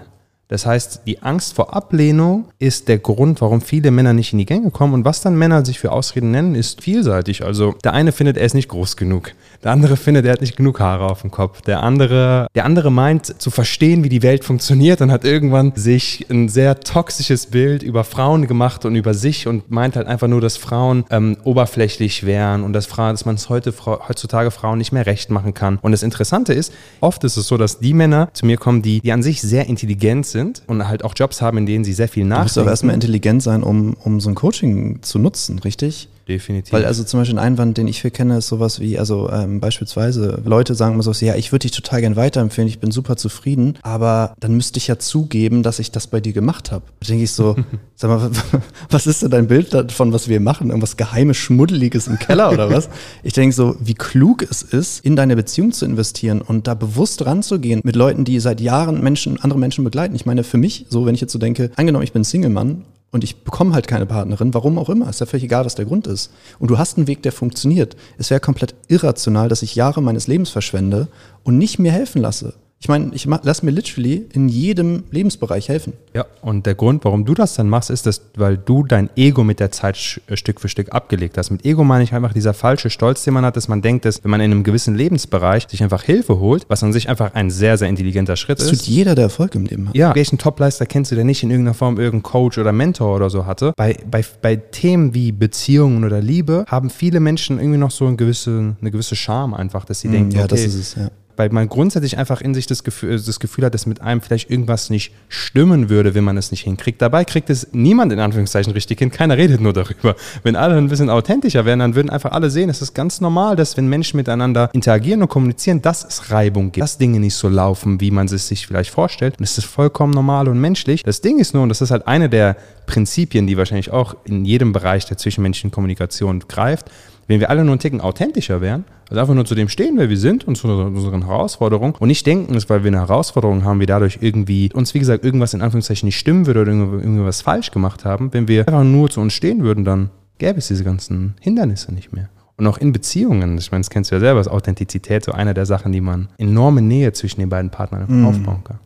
Das 0.49 0.65
heißt, 0.65 1.03
die 1.07 1.23
Angst 1.23 1.55
vor 1.55 1.75
Ablehnung 1.75 2.47
ist 2.59 2.89
der 2.89 2.99
Grund, 2.99 3.43
warum 3.43 3.61
viele 3.61 3.91
Männer 3.91 4.15
nicht 4.15 4.33
in 4.33 4.39
die 4.39 4.47
Gänge 4.47 4.71
kommen. 4.71 4.95
Und 4.95 5.05
was 5.05 5.21
dann 5.21 5.37
Männer 5.37 5.65
sich 5.65 5.79
für 5.79 5.93
Ausreden 5.93 6.31
nennen, 6.31 6.55
ist 6.55 6.83
vielseitig. 6.83 7.45
Also 7.45 7.75
der 7.85 7.93
eine 7.93 8.13
findet, 8.13 8.39
er 8.39 8.47
ist 8.47 8.55
nicht 8.55 8.69
groß 8.69 8.97
genug. 8.97 9.33
Der 9.65 9.73
andere 9.73 9.97
findet, 9.97 10.25
er 10.25 10.33
hat 10.33 10.41
nicht 10.41 10.57
genug 10.57 10.79
Haare 10.79 11.07
auf 11.11 11.23
dem 11.23 11.33
Kopf. 11.33 11.63
Der 11.63 11.83
andere, 11.83 12.47
der 12.55 12.65
andere 12.65 12.93
meint 12.93 13.41
zu 13.43 13.51
verstehen, 13.51 14.05
wie 14.05 14.09
die 14.09 14.23
Welt 14.23 14.45
funktioniert 14.45 15.01
und 15.01 15.11
hat 15.11 15.25
irgendwann 15.25 15.73
sich 15.75 16.27
ein 16.31 16.49
sehr 16.49 16.79
toxisches 16.79 17.47
Bild 17.47 17.83
über 17.83 18.05
Frauen 18.05 18.47
gemacht 18.47 18.85
und 18.85 18.95
über 18.95 19.15
sich 19.15 19.49
und 19.49 19.69
meint 19.71 19.97
halt 19.97 20.07
einfach 20.07 20.29
nur, 20.29 20.41
dass 20.41 20.57
Frauen 20.57 21.05
ähm, 21.11 21.37
oberflächlich 21.43 22.25
wären 22.25 22.63
und 22.63 22.73
dass, 22.73 22.87
Frauen, 22.87 23.15
dass 23.15 23.25
man 23.25 23.35
es 23.35 23.49
heute, 23.49 23.75
heutzutage 23.85 24.53
Frauen 24.53 24.79
nicht 24.79 24.93
mehr 24.93 25.07
recht 25.07 25.31
machen 25.31 25.55
kann. 25.55 25.79
Und 25.83 25.91
das 25.91 26.05
Interessante 26.05 26.53
ist, 26.53 26.73
oft 27.01 27.25
ist 27.25 27.37
es 27.37 27.49
so, 27.49 27.57
dass 27.57 27.81
die 27.81 27.95
Männer 27.95 28.29
zu 28.35 28.47
mir 28.47 28.59
kommen, 28.59 28.83
die, 28.83 29.01
die 29.01 29.11
an 29.11 29.25
sich 29.25 29.43
sehr 29.43 29.67
intelligent 29.67 30.25
sind 30.27 30.63
und 30.69 30.87
halt 30.87 31.05
auch 31.05 31.15
Jobs 31.17 31.43
haben, 31.43 31.59
in 31.59 31.67
denen 31.67 31.85
sie 31.85 31.95
sehr 31.95 32.09
viel 32.09 32.23
Du 32.23 32.29
musst 32.29 32.39
nachdenken. 32.39 32.61
aber 32.61 32.71
erstmal 32.71 32.95
intelligent 32.95 33.43
sein, 33.43 33.65
um, 33.65 33.97
um 34.05 34.21
so 34.21 34.29
ein 34.29 34.37
Coaching 34.37 35.03
zu 35.03 35.19
nutzen, 35.19 35.59
richtig? 35.59 36.09
Definitiv. 36.29 36.75
Weil 36.75 36.85
also 36.85 37.05
zum 37.05 37.21
Beispiel 37.21 37.39
ein 37.39 37.43
Einwand, 37.43 37.79
den 37.79 37.89
ich 37.89 38.03
viel 38.03 38.11
kenne, 38.11 38.37
ist 38.37 38.49
sowas 38.49 38.81
wie, 38.81 38.99
also 38.99 39.31
ähm, 39.31 39.61
beispielsweise 39.61 40.43
Leute 40.45 40.75
sagen 40.75 40.93
immer 40.93 41.03
so, 41.03 41.13
ja, 41.25 41.37
ich 41.37 41.53
würde 41.53 41.63
dich 41.63 41.71
total 41.71 42.03
gern 42.03 42.17
weiterempfehlen, 42.17 42.69
ich 42.69 42.81
bin 42.81 42.91
super 42.91 43.17
zufrieden, 43.17 43.79
aber 43.81 44.35
dann 44.39 44.55
müsste 44.55 44.77
ich 44.77 44.89
ja 44.89 44.99
zugeben, 44.99 45.63
dass 45.63 45.79
ich 45.79 45.91
das 45.91 46.07
bei 46.07 46.21
dir 46.21 46.35
gemacht 46.35 46.71
habe. 46.71 46.85
Da 47.01 47.07
denke 47.07 47.25
ich 47.25 47.33
so, 47.33 47.57
sag 47.97 48.11
mal, 48.11 48.31
was 48.91 49.07
ist 49.07 49.23
denn 49.23 49.31
dein 49.31 49.47
Bild 49.47 49.73
davon, 49.73 50.13
was 50.13 50.29
wir 50.29 50.39
machen? 50.39 50.69
Irgendwas 50.69 50.99
geheimes, 50.99 51.39
schmuddeliges 51.39 52.09
im 52.09 52.19
Keller 52.19 52.53
oder 52.53 52.71
was? 52.71 52.91
Ich 53.23 53.33
denke 53.33 53.55
so, 53.55 53.77
wie 53.81 53.95
klug 53.95 54.43
es 54.43 54.63
ist, 54.63 55.05
in 55.05 55.17
deine 55.17 55.35
Beziehung 55.35 55.73
zu 55.73 55.85
investieren 55.85 56.41
und 56.41 56.67
da 56.67 56.75
bewusst 56.75 57.25
ranzugehen 57.25 57.81
mit 57.85 57.97
Leuten, 57.97 58.25
die 58.25 58.39
seit 58.39 58.61
Jahren 58.61 59.03
Menschen, 59.03 59.41
andere 59.41 59.59
Menschen 59.59 59.85
begleiten. 59.85 60.15
Ich 60.15 60.27
meine, 60.27 60.45
für 60.45 60.59
mich, 60.59 60.87
so 60.89 61.07
wenn 61.07 61.15
ich 61.15 61.21
jetzt 61.21 61.33
so 61.33 61.39
denke, 61.39 61.71
angenommen, 61.77 62.05
ich 62.05 62.13
bin 62.13 62.25
Single-Mann 62.25 62.85
und 63.11 63.25
ich 63.25 63.43
bekomme 63.43 63.73
halt 63.73 63.89
keine 63.89 64.07
Partnerin, 64.07 64.53
warum 64.53 64.79
auch 64.79 64.91
immer, 64.91 65.09
ist 65.09 65.21
ja 65.21 65.27
völlig 65.27 65.45
egal, 65.45 65.65
was 65.65 65.75
der 65.75 65.87
Grund 65.87 66.07
ist. 66.07 66.31
Und 66.59 66.71
du 66.71 66.79
hast 66.79 66.99
einen 66.99 67.07
Weg, 67.07 67.23
der 67.23 67.33
funktioniert. 67.33 67.97
Es 68.19 68.31
wäre 68.31 68.41
komplett 68.41 68.75
irrational, 68.89 69.49
dass 69.49 69.63
ich 69.63 69.75
Jahre 69.75 70.03
meines 70.03 70.27
Lebens 70.27 70.51
verschwende 70.51 71.09
und 71.43 71.57
nicht 71.57 71.79
mir 71.79 71.93
helfen 71.93 72.21
lasse. 72.21 72.55
Ich 72.81 72.89
meine, 72.89 73.11
ich 73.13 73.25
lass 73.25 73.65
mir 73.65 73.73
literally 73.73 74.27
in 74.33 74.49
jedem 74.49 75.03
Lebensbereich 75.11 75.69
helfen. 75.69 75.95
Ja, 76.15 76.27
und 76.43 76.65
der 76.65 76.77
Grund, 76.77 77.05
warum 77.05 77.25
du 77.25 77.35
das 77.35 77.55
dann 77.55 77.69
machst, 77.69 77.91
ist, 77.91 78.07
dass, 78.07 78.23
weil 78.37 78.57
du 78.57 78.85
dein 78.85 79.11
Ego 79.17 79.43
mit 79.43 79.59
der 79.59 79.73
Zeit 79.73 80.21
äh, 80.29 80.37
Stück 80.37 80.61
für 80.61 80.69
Stück 80.69 80.93
abgelegt 80.93 81.37
hast. 81.37 81.51
Mit 81.51 81.65
Ego 81.65 81.83
meine 81.83 82.05
ich 82.05 82.15
einfach 82.15 82.33
dieser 82.33 82.55
falsche 82.55 82.89
Stolz, 82.89 83.25
den 83.25 83.35
man 83.35 83.45
hat, 83.45 83.57
dass 83.57 83.67
man 83.67 83.83
denkt, 83.83 84.05
dass 84.05 84.23
wenn 84.23 84.31
man 84.31 84.41
in 84.41 84.53
einem 84.53 84.63
gewissen 84.63 84.95
Lebensbereich 84.95 85.67
sich 85.69 85.83
einfach 85.83 86.05
Hilfe 86.05 86.39
holt, 86.39 86.67
was 86.69 86.85
an 86.85 86.93
sich 86.93 87.09
einfach 87.09 87.35
ein 87.35 87.51
sehr, 87.51 87.77
sehr 87.79 87.89
intelligenter 87.89 88.37
Schritt 88.37 88.61
das 88.61 88.67
ist. 88.67 88.73
Das 88.73 88.79
tut 88.87 88.89
jeder, 88.95 89.17
der 89.17 89.25
Erfolg 89.25 89.57
im 89.57 89.67
Leben 89.67 89.89
hat. 89.89 89.97
Ja, 89.97 90.15
welchen 90.15 90.39
Topleister 90.39 90.87
kennst 90.87 91.11
du, 91.11 91.17
der 91.17 91.25
nicht 91.25 91.43
in 91.43 91.51
irgendeiner 91.51 91.75
Form 91.75 91.99
irgendeinen 91.99 92.23
Coach 92.23 92.59
oder 92.59 92.73
Mentor 92.73 93.17
oder 93.17 93.29
so 93.29 93.45
hatte? 93.45 93.73
Bei, 93.77 93.97
bei, 94.09 94.25
bei 94.41 94.55
Themen 94.55 95.15
wie 95.15 95.33
Beziehungen 95.33 96.05
oder 96.05 96.21
Liebe 96.21 96.65
haben 96.69 96.91
viele 96.91 97.19
Menschen 97.19 97.59
irgendwie 97.59 97.79
noch 97.79 97.91
so 97.91 98.07
eine 98.07 98.15
gewisse, 98.15 98.77
eine 98.81 98.91
gewisse 98.93 99.17
Charme 99.17 99.55
einfach, 99.55 99.85
dass 99.85 100.01
sie 100.01 100.09
mm, 100.09 100.13
denken, 100.13 100.31
ja, 100.31 100.41
okay, 100.41 100.49
das 100.49 100.61
ist 100.61 100.75
es, 100.75 100.95
ja 100.95 101.11
weil 101.39 101.51
man 101.51 101.69
grundsätzlich 101.69 102.19
einfach 102.19 102.41
in 102.41 102.55
sich 102.55 102.67
das 102.67 102.85
Gefühl, 102.85 103.21
das 103.21 103.41
Gefühl 103.41 103.65
hat, 103.65 103.75
dass 103.75 103.87
mit 103.87 104.01
einem 104.01 104.21
vielleicht 104.21 104.51
irgendwas 104.51 104.91
nicht 104.91 105.13
stimmen 105.29 105.89
würde, 105.89 106.15
wenn 106.15 106.25
man 106.25 106.37
es 106.37 106.51
nicht 106.51 106.65
hinkriegt. 106.65 107.01
Dabei 107.01 107.25
kriegt 107.25 107.49
es 107.49 107.69
niemand 107.73 108.13
in 108.13 108.19
Anführungszeichen 108.19 108.73
richtig 108.73 108.99
hin. 108.99 109.11
Keiner 109.11 109.37
redet 109.37 109.61
nur 109.61 109.73
darüber. 109.73 110.17
Wenn 110.43 110.57
alle 110.57 110.77
ein 110.77 110.89
bisschen 110.89 111.11
authentischer 111.11 111.65
wären, 111.65 111.79
dann 111.79 111.95
würden 111.95 112.11
einfach 112.11 112.33
alle 112.33 112.51
sehen, 112.51 112.69
es 112.69 112.83
ist 112.83 112.95
ganz 112.95 113.21
normal, 113.21 113.57
dass 113.57 113.77
wenn 113.77 113.89
Menschen 113.89 114.17
miteinander 114.17 114.71
interagieren 114.73 115.23
und 115.23 115.29
kommunizieren, 115.29 115.81
dass 115.81 116.05
es 116.05 116.31
Reibung 116.31 116.73
gibt, 116.73 116.83
dass 116.83 116.99
Dinge 116.99 117.21
nicht 117.21 117.35
so 117.35 117.49
laufen, 117.49 118.01
wie 118.01 118.11
man 118.11 118.27
es 118.27 118.49
sich 118.49 118.67
vielleicht 118.67 118.91
vorstellt. 118.91 119.39
Und 119.39 119.45
es 119.45 119.57
ist 119.59 119.67
vollkommen 119.67 120.13
normal 120.13 120.49
und 120.49 120.61
menschlich. 120.61 121.03
Das 121.03 121.21
Ding 121.21 121.39
ist 121.39 121.55
nur, 121.55 121.63
und 121.63 121.69
das 121.69 121.81
ist 121.81 121.91
halt 121.91 122.07
eine 122.07 122.29
der 122.29 122.57
Prinzipien, 122.87 123.47
die 123.47 123.57
wahrscheinlich 123.57 123.93
auch 123.93 124.17
in 124.25 124.45
jedem 124.45 124.73
Bereich 124.73 125.05
der 125.07 125.17
zwischenmenschlichen 125.17 125.71
Kommunikation 125.71 126.41
greift, 126.49 126.91
wenn 127.29 127.41
wir 127.41 127.51
alle 127.51 127.63
nur 127.63 127.73
einen 127.73 127.79
Ticken 127.79 128.01
authentischer 128.01 128.61
wären, 128.61 128.85
also 129.09 129.21
einfach 129.21 129.35
nur 129.35 129.45
zu 129.45 129.55
dem 129.55 129.69
stehen, 129.69 129.97
wer 129.99 130.09
wir 130.09 130.17
sind 130.17 130.49
und 130.49 130.57
zu 130.57 130.67
unseren 130.67 131.27
Herausforderungen 131.27 131.95
und 131.99 132.09
nicht 132.09 132.27
denken, 132.27 132.55
dass 132.55 132.69
weil 132.69 132.83
wir 132.83 132.89
eine 132.89 132.99
Herausforderung 132.99 133.65
haben, 133.65 133.81
wir 133.81 133.87
dadurch 133.87 134.19
irgendwie 134.21 134.71
uns, 134.73 134.95
wie 134.95 134.99
gesagt, 134.99 135.25
irgendwas 135.25 135.55
in 135.55 135.63
Anführungszeichen 135.63 136.07
nicht 136.07 136.19
stimmen 136.19 136.47
würde 136.47 136.63
oder 136.63 136.73
irgendwas 136.73 137.43
falsch 137.43 137.71
gemacht 137.71 138.05
haben. 138.05 138.33
Wenn 138.33 138.49
wir 138.49 138.67
einfach 138.67 138.83
nur 138.83 139.11
zu 139.11 139.21
uns 139.21 139.35
stehen 139.35 139.63
würden, 139.63 139.85
dann 139.85 140.11
gäbe 140.39 140.59
es 140.59 140.69
diese 140.69 140.85
ganzen 140.85 141.35
Hindernisse 141.41 141.95
nicht 141.95 142.13
mehr. 142.13 142.31
Und 142.57 142.67
auch 142.67 142.79
in 142.79 142.93
Beziehungen, 142.93 143.57
ich 143.59 143.71
meine, 143.71 143.83
das 143.83 143.91
kennst 143.91 144.11
du 144.11 144.17
ja 144.17 144.21
selber, 144.21 144.41
ist 144.41 144.49
Authentizität 144.49 145.25
so 145.25 145.33
einer 145.33 145.55
der 145.55 145.65
Sachen, 145.65 145.93
die 145.93 146.01
man 146.01 146.29
enorme 146.39 146.83
Nähe 146.83 147.13
zwischen 147.13 147.41
den 147.41 147.49
beiden 147.49 147.71
Partnern 147.71 148.07
mm. 148.09 148.27
aufbauen 148.27 148.65
kann. 148.65 148.79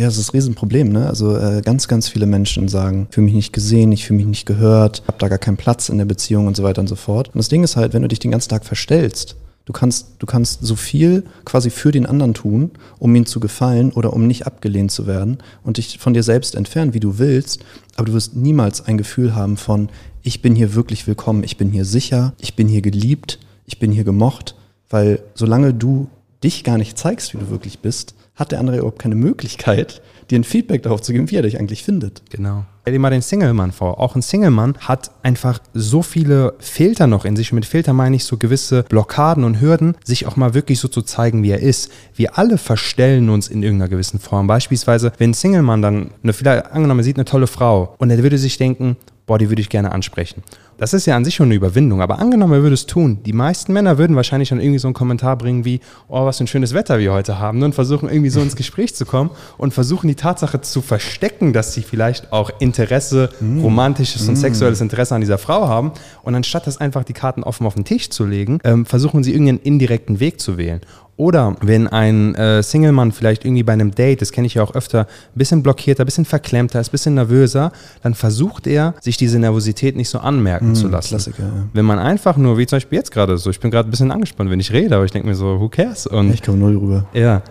Ja, 0.00 0.06
das 0.06 0.16
ist 0.16 0.30
ein 0.30 0.36
Riesenproblem. 0.38 0.88
Ne? 0.92 1.06
Also 1.06 1.36
äh, 1.36 1.60
ganz, 1.62 1.86
ganz 1.86 2.08
viele 2.08 2.24
Menschen 2.24 2.68
sagen, 2.68 3.06
ich 3.10 3.14
fühle 3.14 3.26
mich 3.26 3.34
nicht 3.34 3.52
gesehen, 3.52 3.92
ich 3.92 4.06
fühle 4.06 4.16
mich 4.16 4.26
nicht 4.28 4.46
gehört, 4.46 5.02
habe 5.06 5.18
da 5.18 5.28
gar 5.28 5.36
keinen 5.36 5.58
Platz 5.58 5.90
in 5.90 5.98
der 5.98 6.06
Beziehung 6.06 6.46
und 6.46 6.56
so 6.56 6.62
weiter 6.62 6.80
und 6.80 6.86
so 6.86 6.96
fort. 6.96 7.28
Und 7.28 7.36
das 7.36 7.50
Ding 7.50 7.62
ist 7.62 7.76
halt, 7.76 7.92
wenn 7.92 8.00
du 8.00 8.08
dich 8.08 8.18
den 8.18 8.30
ganzen 8.30 8.48
Tag 8.48 8.64
verstellst, 8.64 9.36
du 9.66 9.74
kannst, 9.74 10.12
du 10.18 10.24
kannst 10.24 10.60
so 10.62 10.74
viel 10.74 11.24
quasi 11.44 11.68
für 11.68 11.92
den 11.92 12.06
anderen 12.06 12.32
tun, 12.32 12.70
um 12.98 13.14
ihn 13.14 13.26
zu 13.26 13.40
gefallen 13.40 13.92
oder 13.92 14.14
um 14.14 14.26
nicht 14.26 14.46
abgelehnt 14.46 14.90
zu 14.90 15.06
werden 15.06 15.36
und 15.64 15.76
dich 15.76 15.98
von 15.98 16.14
dir 16.14 16.22
selbst 16.22 16.54
entfernen, 16.54 16.94
wie 16.94 17.00
du 17.00 17.18
willst, 17.18 17.62
aber 17.96 18.06
du 18.06 18.14
wirst 18.14 18.34
niemals 18.34 18.80
ein 18.80 18.96
Gefühl 18.96 19.34
haben 19.34 19.58
von, 19.58 19.90
ich 20.22 20.40
bin 20.40 20.54
hier 20.54 20.74
wirklich 20.74 21.06
willkommen, 21.08 21.44
ich 21.44 21.58
bin 21.58 21.72
hier 21.72 21.84
sicher, 21.84 22.32
ich 22.40 22.56
bin 22.56 22.68
hier 22.68 22.80
geliebt, 22.80 23.38
ich 23.66 23.78
bin 23.78 23.92
hier 23.92 24.04
gemocht, 24.04 24.54
weil 24.88 25.20
solange 25.34 25.74
du 25.74 26.08
dich 26.42 26.64
gar 26.64 26.78
nicht 26.78 26.96
zeigst, 26.96 27.34
wie 27.34 27.38
du 27.38 27.50
wirklich 27.50 27.80
bist, 27.80 28.14
hat 28.40 28.52
der 28.52 28.58
andere 28.58 28.78
überhaupt 28.78 28.98
keine 28.98 29.14
Möglichkeit, 29.14 30.02
dir 30.30 30.38
ein 30.38 30.44
Feedback 30.44 30.82
darauf 30.82 31.02
zu 31.02 31.12
geben, 31.12 31.30
wie 31.30 31.36
er 31.36 31.42
dich 31.42 31.58
eigentlich 31.58 31.84
findet. 31.84 32.22
Genau. 32.30 32.64
Stell 32.82 32.94
dir 32.94 32.98
mal 32.98 33.10
den 33.10 33.22
Single-Mann 33.22 33.72
vor. 33.72 34.00
Auch 34.00 34.16
ein 34.16 34.22
Single-Mann 34.22 34.78
hat 34.78 35.10
einfach 35.22 35.60
so 35.74 36.02
viele 36.02 36.54
Filter 36.58 37.06
noch 37.06 37.24
in 37.24 37.36
sich. 37.36 37.52
Und 37.52 37.56
mit 37.56 37.66
Filter 37.66 37.92
meine 37.92 38.16
ich 38.16 38.24
so 38.24 38.38
gewisse 38.38 38.84
Blockaden 38.84 39.44
und 39.44 39.60
Hürden, 39.60 39.96
sich 40.02 40.26
auch 40.26 40.36
mal 40.36 40.54
wirklich 40.54 40.80
so 40.80 40.88
zu 40.88 41.02
zeigen, 41.02 41.42
wie 41.42 41.50
er 41.50 41.60
ist. 41.60 41.92
Wir 42.14 42.38
alle 42.38 42.58
verstellen 42.58 43.28
uns 43.28 43.48
in 43.48 43.62
irgendeiner 43.62 43.90
gewissen 43.90 44.18
Form. 44.18 44.46
Beispielsweise, 44.46 45.12
wenn 45.18 45.30
ein 45.30 45.34
Single-Mann 45.34 45.82
dann, 45.82 46.10
eine, 46.22 46.32
vielleicht 46.32 46.72
angenommen, 46.72 47.00
er 47.00 47.04
sieht 47.04 47.16
eine 47.16 47.26
tolle 47.26 47.46
Frau 47.46 47.94
und 47.98 48.10
er 48.10 48.22
würde 48.22 48.38
sich 48.38 48.56
denken, 48.56 48.96
boah, 49.26 49.38
die 49.38 49.48
würde 49.48 49.62
ich 49.62 49.68
gerne 49.68 49.92
ansprechen. 49.92 50.42
Das 50.80 50.94
ist 50.94 51.04
ja 51.04 51.14
an 51.14 51.26
sich 51.26 51.34
schon 51.34 51.48
eine 51.48 51.56
Überwindung, 51.56 52.00
aber 52.00 52.20
angenommen, 52.20 52.54
er 52.54 52.62
würde 52.62 52.72
es 52.72 52.86
tun. 52.86 53.18
Die 53.26 53.34
meisten 53.34 53.74
Männer 53.74 53.98
würden 53.98 54.16
wahrscheinlich 54.16 54.48
dann 54.48 54.60
irgendwie 54.60 54.78
so 54.78 54.88
einen 54.88 54.94
Kommentar 54.94 55.36
bringen 55.36 55.66
wie, 55.66 55.80
oh, 56.08 56.24
was 56.24 56.38
für 56.38 56.44
ein 56.44 56.46
schönes 56.46 56.72
Wetter 56.72 56.98
wir 56.98 57.12
heute 57.12 57.38
haben, 57.38 57.62
und 57.62 57.74
versuchen 57.74 58.08
irgendwie 58.08 58.30
so 58.30 58.40
ins 58.40 58.56
Gespräch 58.56 58.94
zu 58.94 59.04
kommen 59.04 59.28
und 59.58 59.74
versuchen 59.74 60.08
die 60.08 60.14
Tatsache 60.14 60.62
zu 60.62 60.80
verstecken, 60.80 61.52
dass 61.52 61.74
sie 61.74 61.82
vielleicht 61.82 62.32
auch 62.32 62.50
Interesse, 62.60 63.28
mm. 63.40 63.60
romantisches 63.60 64.26
mm. 64.26 64.30
und 64.30 64.36
sexuelles 64.36 64.80
Interesse 64.80 65.14
an 65.14 65.20
dieser 65.20 65.36
Frau 65.36 65.68
haben. 65.68 65.92
Und 66.22 66.34
anstatt 66.34 66.66
das 66.66 66.78
einfach 66.78 67.04
die 67.04 67.12
Karten 67.12 67.42
offen 67.42 67.66
auf 67.66 67.74
den 67.74 67.84
Tisch 67.84 68.08
zu 68.08 68.24
legen, 68.24 68.58
ähm, 68.64 68.86
versuchen 68.86 69.22
sie 69.22 69.32
irgendeinen 69.32 69.60
indirekten 69.60 70.18
Weg 70.18 70.40
zu 70.40 70.56
wählen. 70.56 70.80
Oder 71.20 71.54
wenn 71.60 71.86
ein 71.86 72.34
äh, 72.34 72.62
Single-Mann 72.62 73.12
vielleicht 73.12 73.44
irgendwie 73.44 73.62
bei 73.62 73.74
einem 73.74 73.90
Date, 73.90 74.22
das 74.22 74.32
kenne 74.32 74.46
ich 74.46 74.54
ja 74.54 74.62
auch 74.62 74.74
öfter, 74.74 75.00
ein 75.00 75.06
bisschen 75.34 75.62
blockierter, 75.62 76.04
ein 76.04 76.06
bisschen 76.06 76.24
verklemmter 76.24 76.80
ist, 76.80 76.88
ein 76.88 76.92
bisschen 76.92 77.12
nervöser, 77.12 77.72
dann 78.02 78.14
versucht 78.14 78.66
er, 78.66 78.94
sich 79.02 79.18
diese 79.18 79.38
Nervosität 79.38 79.96
nicht 79.96 80.08
so 80.08 80.18
anmerken 80.20 80.69
mm, 80.72 80.74
zu 80.74 80.88
lassen. 80.88 81.08
Klassiker, 81.08 81.42
ja. 81.42 81.68
Wenn 81.72 81.84
man 81.84 81.98
einfach 81.98 82.36
nur, 82.36 82.58
wie 82.58 82.66
zum 82.66 82.76
Beispiel 82.76 82.98
jetzt 82.98 83.10
gerade 83.10 83.36
so, 83.38 83.50
ich 83.50 83.60
bin 83.60 83.70
gerade 83.70 83.88
ein 83.88 83.90
bisschen 83.90 84.10
angespannt, 84.10 84.50
wenn 84.50 84.60
ich 84.60 84.72
rede, 84.72 84.94
aber 84.94 85.04
ich 85.04 85.10
denke 85.10 85.28
mir 85.28 85.34
so, 85.34 85.60
who 85.60 85.68
cares? 85.68 86.06
Und 86.06 86.32
ich 86.32 86.42
komme 86.42 86.58
null 86.58 86.76
rüber. 86.76 87.06
Ja, 87.12 87.42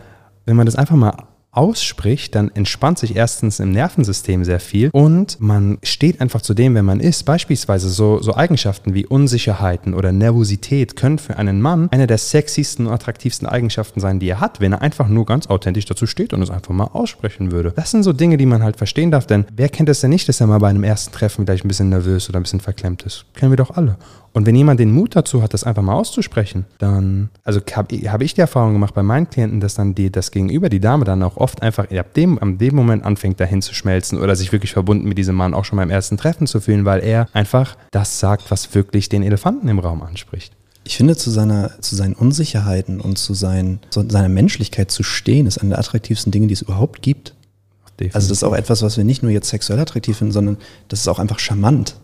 wenn 0.45 0.55
man 0.55 0.65
das 0.65 0.75
einfach 0.75 0.95
mal 0.95 1.13
ausspricht, 1.51 2.35
dann 2.35 2.51
entspannt 2.53 2.99
sich 2.99 3.15
erstens 3.15 3.59
im 3.59 3.71
Nervensystem 3.71 4.45
sehr 4.45 4.59
viel 4.59 4.89
und 4.91 5.41
man 5.41 5.79
steht 5.83 6.21
einfach 6.21 6.41
zu 6.41 6.53
dem, 6.53 6.75
wer 6.75 6.83
man 6.83 6.99
ist. 6.99 7.23
Beispielsweise 7.23 7.89
so, 7.89 8.21
so 8.21 8.35
Eigenschaften 8.35 8.93
wie 8.93 9.05
Unsicherheiten 9.05 9.93
oder 9.93 10.11
Nervosität 10.11 10.95
können 10.95 11.17
für 11.17 11.37
einen 11.37 11.61
Mann 11.61 11.89
eine 11.91 12.07
der 12.07 12.17
sexiesten 12.17 12.87
und 12.87 12.93
attraktivsten 12.93 13.47
Eigenschaften 13.47 13.99
sein, 13.99 14.19
die 14.19 14.29
er 14.29 14.39
hat, 14.39 14.59
wenn 14.59 14.73
er 14.73 14.81
einfach 14.81 15.07
nur 15.07 15.25
ganz 15.25 15.47
authentisch 15.47 15.85
dazu 15.85 16.05
steht 16.05 16.33
und 16.33 16.41
es 16.41 16.51
einfach 16.51 16.73
mal 16.73 16.89
aussprechen 16.93 17.51
würde. 17.51 17.73
Das 17.75 17.91
sind 17.91 18.03
so 18.03 18.13
Dinge, 18.13 18.37
die 18.37 18.45
man 18.45 18.63
halt 18.63 18.77
verstehen 18.77 19.11
darf, 19.11 19.25
denn 19.25 19.45
wer 19.55 19.69
kennt 19.69 19.89
es 19.89 20.01
denn 20.01 20.11
nicht, 20.11 20.29
dass 20.29 20.41
er 20.41 20.47
mal 20.47 20.59
bei 20.59 20.69
einem 20.69 20.83
ersten 20.83 21.13
Treffen 21.13 21.45
vielleicht 21.45 21.65
ein 21.65 21.67
bisschen 21.67 21.89
nervös 21.89 22.29
oder 22.29 22.39
ein 22.39 22.43
bisschen 22.43 22.59
verklemmt 22.59 23.03
ist? 23.03 23.25
Kennen 23.33 23.51
wir 23.51 23.57
doch 23.57 23.71
alle. 23.71 23.97
Und 24.33 24.45
wenn 24.45 24.55
jemand 24.55 24.79
den 24.79 24.91
Mut 24.91 25.15
dazu 25.15 25.41
hat, 25.41 25.53
das 25.53 25.63
einfach 25.63 25.81
mal 25.81 25.93
auszusprechen, 25.93 26.65
dann, 26.77 27.29
also 27.43 27.61
habe 27.73 27.95
hab 27.95 28.21
ich 28.21 28.33
die 28.33 28.41
Erfahrung 28.41 28.73
gemacht 28.73 28.93
bei 28.93 29.03
meinen 29.03 29.29
Klienten, 29.29 29.59
dass 29.59 29.75
dann 29.75 29.95
die, 29.95 30.11
das 30.11 30.31
Gegenüber, 30.31 30.69
die 30.69 30.79
Dame 30.79 31.05
dann 31.05 31.23
auch 31.23 31.37
oft 31.37 31.61
einfach 31.61 31.89
ab 31.91 32.13
dem, 32.13 32.37
ab 32.37 32.49
dem 32.59 32.75
Moment 32.75 33.03
anfängt, 33.03 33.39
dahin 33.39 33.61
zu 33.61 33.73
schmelzen 33.73 34.19
oder 34.19 34.35
sich 34.35 34.51
wirklich 34.51 34.73
verbunden 34.73 35.07
mit 35.07 35.17
diesem 35.17 35.35
Mann 35.35 35.53
auch 35.53 35.65
schon 35.65 35.77
beim 35.77 35.89
ersten 35.89 36.17
Treffen 36.17 36.47
zu 36.47 36.61
fühlen, 36.61 36.85
weil 36.85 37.01
er 37.01 37.27
einfach 37.33 37.75
das 37.91 38.19
sagt, 38.19 38.51
was 38.51 38.75
wirklich 38.75 39.09
den 39.09 39.23
Elefanten 39.23 39.67
im 39.67 39.79
Raum 39.79 40.01
anspricht. 40.01 40.55
Ich 40.83 40.97
finde, 40.97 41.15
zu, 41.15 41.29
seiner, 41.29 41.79
zu 41.81 41.95
seinen 41.95 42.13
Unsicherheiten 42.13 42.99
und 42.99 43.17
zu, 43.17 43.33
sein, 43.33 43.79
zu 43.89 44.07
seiner 44.09 44.29
Menschlichkeit 44.29 44.89
zu 44.91 45.03
stehen, 45.03 45.45
ist 45.45 45.59
eine 45.59 45.69
der 45.69 45.79
attraktivsten 45.79 46.31
Dinge, 46.31 46.47
die 46.47 46.53
es 46.53 46.61
überhaupt 46.61 47.01
gibt. 47.01 47.35
Definitiv. 47.99 48.15
Also 48.15 48.29
das 48.29 48.37
ist 48.37 48.43
auch 48.43 48.55
etwas, 48.55 48.81
was 48.81 48.97
wir 48.97 49.03
nicht 49.03 49.21
nur 49.21 49.31
jetzt 49.31 49.49
sexuell 49.49 49.79
attraktiv 49.79 50.17
finden, 50.17 50.31
sondern 50.31 50.57
das 50.87 51.01
ist 51.01 51.07
auch 51.07 51.19
einfach 51.19 51.39
charmant. 51.39 51.95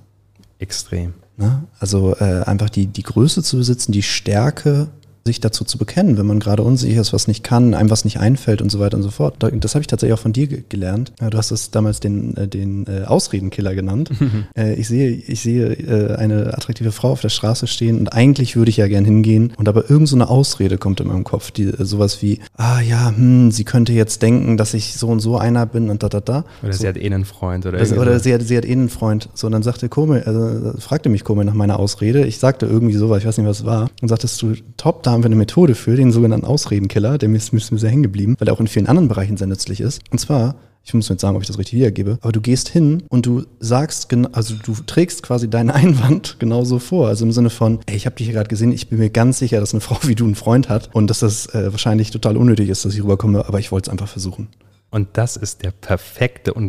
Extrem. 0.59 1.13
Ne? 1.37 1.63
Also 1.79 2.15
äh, 2.15 2.43
einfach 2.43 2.69
die, 2.69 2.87
die 2.87 3.03
Größe 3.03 3.43
zu 3.43 3.57
besitzen, 3.57 3.91
die 3.91 4.03
Stärke 4.03 4.87
sich 5.27 5.39
dazu 5.39 5.65
zu 5.65 5.79
bekennen, 5.79 6.19
wenn 6.19 6.27
man 6.27 6.39
gerade 6.39 6.61
unsicher 6.61 7.01
ist, 7.01 7.11
was 7.11 7.27
nicht 7.27 7.43
kann, 7.43 7.73
einem 7.73 7.89
was 7.89 8.05
nicht 8.05 8.19
einfällt 8.19 8.61
und 8.61 8.71
so 8.71 8.79
weiter 8.79 8.95
und 8.95 9.01
so 9.01 9.09
fort. 9.09 9.37
Das 9.39 9.73
habe 9.73 9.81
ich 9.81 9.87
tatsächlich 9.87 10.13
auch 10.13 10.21
von 10.21 10.33
dir 10.33 10.45
gelernt. 10.47 11.13
Du 11.19 11.35
hast 11.35 11.49
es 11.49 11.71
damals 11.71 11.99
den, 11.99 12.37
äh, 12.37 12.47
den 12.47 12.85
äh, 12.85 13.05
Ausredenkiller 13.05 13.73
genannt. 13.75 14.11
Äh, 14.55 14.75
ich 14.75 14.87
sehe, 14.87 15.09
ich 15.09 15.41
sehe 15.41 16.17
eine 16.17 16.53
attraktive 16.53 16.91
Frau 16.91 17.11
auf 17.11 17.21
der 17.21 17.29
Straße 17.29 17.67
stehen 17.67 17.99
und 17.99 18.13
eigentlich 18.13 18.55
würde 18.55 18.69
ich 18.69 18.77
ja 18.77 18.87
gern 18.87 19.05
hingehen 19.05 19.53
und 19.57 19.67
aber 19.67 19.89
irgend 19.89 20.07
so 20.07 20.15
eine 20.15 20.29
Ausrede 20.29 20.77
kommt 20.77 20.99
in 20.99 21.07
meinem 21.07 21.23
Kopf, 21.23 21.51
die 21.51 21.71
sowas 21.79 22.21
wie, 22.21 22.39
ah 22.55 22.79
ja, 22.79 23.09
hm, 23.15 23.51
sie 23.51 23.63
könnte 23.63 23.93
jetzt 23.93 24.21
denken, 24.21 24.57
dass 24.57 24.73
ich 24.73 24.95
so 24.95 25.07
und 25.07 25.19
so 25.19 25.37
einer 25.37 25.65
bin 25.65 25.89
und 25.89 26.03
da, 26.03 26.09
da, 26.09 26.21
da. 26.21 26.45
Oder 26.63 26.73
so. 26.73 26.81
sie 26.81 26.87
hat 26.87 26.97
eh 26.97 27.05
einen 27.05 27.25
Freund 27.25 27.65
oder 27.65 27.81
Oder, 27.81 28.01
oder 28.01 28.19
sie, 28.19 28.33
hat, 28.33 28.41
sie 28.43 28.57
hat 28.57 28.65
eh 28.65 28.71
einen 28.71 28.89
Freund. 28.89 29.29
So, 29.33 29.47
und 29.47 29.53
dann 29.53 29.63
sagte 29.63 29.89
Kome, 29.89 30.23
also, 30.25 30.77
fragte 30.79 31.09
mich 31.09 31.23
Kome 31.23 31.43
nach 31.45 31.53
meiner 31.53 31.79
Ausrede. 31.79 32.25
Ich 32.25 32.37
sagte 32.37 32.65
irgendwie 32.65 32.95
sowas, 32.95 33.19
ich 33.19 33.25
weiß 33.25 33.37
nicht, 33.37 33.47
was 33.47 33.61
es 33.61 33.65
war. 33.65 33.89
Und 34.01 34.09
sagtest 34.09 34.41
du, 34.41 34.53
top, 34.77 35.03
da 35.03 35.14
haben 35.15 35.23
wir 35.23 35.27
eine 35.27 35.35
Methode 35.35 35.75
für, 35.75 35.95
den 35.95 36.11
sogenannten 36.11 36.45
Ausredenkiller, 36.45 37.17
der 37.17 37.29
ist 37.31 37.53
mir 37.53 37.59
sehr 37.59 37.89
hängen 37.89 38.03
geblieben, 38.03 38.35
weil 38.37 38.49
er 38.49 38.53
auch 38.53 38.59
in 38.59 38.67
vielen 38.67 38.87
anderen 38.87 39.07
Bereichen 39.07 39.37
sehr 39.37 39.47
nützlich 39.47 39.79
ist. 39.79 40.01
Und 40.11 40.19
zwar, 40.19 40.55
ich 40.83 40.93
muss 40.93 41.07
jetzt 41.07 41.21
sagen, 41.21 41.37
ob 41.37 41.41
ich 41.41 41.47
das 41.47 41.57
richtig 41.57 41.79
wiedergebe, 41.79 42.17
aber 42.21 42.33
du 42.33 42.41
gehst 42.41 42.67
hin 42.67 43.03
und 43.07 43.25
du 43.25 43.45
sagst, 43.61 44.13
also 44.33 44.55
du 44.61 44.73
trägst 44.85 45.23
quasi 45.23 45.49
deinen 45.49 45.69
Einwand 45.71 46.35
genauso 46.37 46.79
vor. 46.79 47.07
Also 47.07 47.23
im 47.23 47.31
Sinne 47.31 47.49
von, 47.49 47.79
ey, 47.85 47.95
ich 47.95 48.05
habe 48.05 48.17
dich 48.17 48.27
hier 48.27 48.35
gerade 48.35 48.49
gesehen, 48.49 48.73
ich 48.73 48.89
bin 48.89 48.99
mir 48.99 49.09
ganz 49.09 49.39
sicher, 49.39 49.61
dass 49.61 49.73
eine 49.73 49.81
Frau 49.81 49.97
wie 50.03 50.15
du 50.15 50.25
einen 50.25 50.35
Freund 50.35 50.67
hat 50.67 50.89
und 50.93 51.09
dass 51.09 51.19
das 51.19 51.47
äh, 51.55 51.71
wahrscheinlich 51.71 52.11
total 52.11 52.35
unnötig 52.35 52.69
ist, 52.69 52.83
dass 52.83 52.93
ich 52.93 53.01
rüberkomme, 53.01 53.47
aber 53.47 53.59
ich 53.59 53.71
wollte 53.71 53.89
es 53.89 53.91
einfach 53.91 54.09
versuchen. 54.09 54.49
Und 54.91 55.07
das 55.13 55.37
ist 55.37 55.63
der 55.63 55.71
perfekte 55.71 56.53
und 56.53 56.67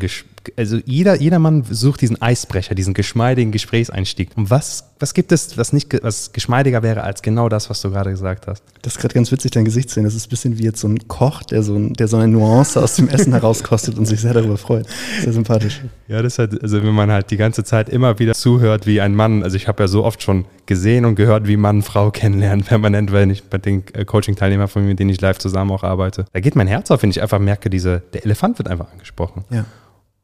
also 0.56 0.78
jeder, 0.84 1.20
jeder 1.20 1.38
Mann 1.38 1.64
sucht 1.68 2.00
diesen 2.00 2.20
Eisbrecher, 2.20 2.74
diesen 2.74 2.94
geschmeidigen 2.94 3.52
Gesprächseinstieg. 3.52 4.30
Und 4.36 4.50
was, 4.50 4.84
was 4.98 5.14
gibt 5.14 5.32
es, 5.32 5.58
was 5.58 5.72
nicht, 5.72 5.96
was 6.02 6.32
geschmeidiger 6.32 6.82
wäre 6.82 7.02
als 7.02 7.22
genau 7.22 7.48
das, 7.48 7.70
was 7.70 7.80
du 7.80 7.90
gerade 7.90 8.10
gesagt 8.10 8.46
hast? 8.46 8.62
Das 8.82 8.94
ist 8.94 9.00
gerade 9.00 9.14
ganz 9.14 9.32
witzig, 9.32 9.50
dein 9.50 9.64
Gesicht 9.64 9.88
zu 9.88 9.96
sehen. 9.96 10.04
Das 10.04 10.14
ist 10.14 10.26
ein 10.26 10.30
bisschen 10.30 10.58
wie 10.58 10.64
jetzt 10.64 10.80
so 10.80 10.88
ein 10.88 11.08
Koch, 11.08 11.42
der 11.42 11.62
so, 11.62 11.74
ein, 11.74 11.94
der 11.94 12.08
so 12.08 12.16
eine 12.16 12.28
Nuance 12.28 12.82
aus 12.82 12.96
dem 12.96 13.08
Essen 13.08 13.32
herauskostet 13.32 13.98
und 13.98 14.06
sich 14.06 14.20
sehr 14.20 14.34
darüber 14.34 14.56
freut. 14.56 14.86
Sehr 15.22 15.32
sympathisch. 15.32 15.82
Ja, 16.08 16.22
das 16.22 16.34
ist 16.34 16.38
halt, 16.38 16.62
also 16.62 16.82
wenn 16.82 16.94
man 16.94 17.10
halt 17.10 17.30
die 17.30 17.36
ganze 17.36 17.64
Zeit 17.64 17.88
immer 17.88 18.18
wieder 18.18 18.34
zuhört, 18.34 18.86
wie 18.86 19.00
ein 19.00 19.14
Mann, 19.14 19.42
also 19.42 19.56
ich 19.56 19.68
habe 19.68 19.82
ja 19.82 19.88
so 19.88 20.04
oft 20.04 20.22
schon 20.22 20.44
gesehen 20.66 21.04
und 21.04 21.14
gehört, 21.14 21.46
wie 21.46 21.56
Mann 21.56 21.82
Frau 21.82 22.10
kennenlernen, 22.10 22.64
permanent, 22.64 23.12
wenn 23.12 23.30
ich 23.30 23.44
bei 23.44 23.58
den 23.58 23.84
äh, 23.92 24.04
Coaching-Teilnehmern 24.04 24.68
von 24.68 24.82
mir, 24.82 24.88
mit 24.88 24.98
denen 24.98 25.10
ich 25.10 25.20
live 25.20 25.38
zusammen 25.38 25.70
auch 25.70 25.82
arbeite. 25.82 26.26
Da 26.32 26.40
geht 26.40 26.56
mein 26.56 26.66
Herz 26.66 26.90
auf, 26.90 27.02
wenn 27.02 27.10
ich 27.10 27.22
einfach 27.22 27.38
merke, 27.38 27.70
diese, 27.70 28.02
der 28.12 28.24
Elefant 28.24 28.58
wird 28.58 28.68
einfach 28.68 28.90
angesprochen. 28.92 29.44
Ja. 29.50 29.64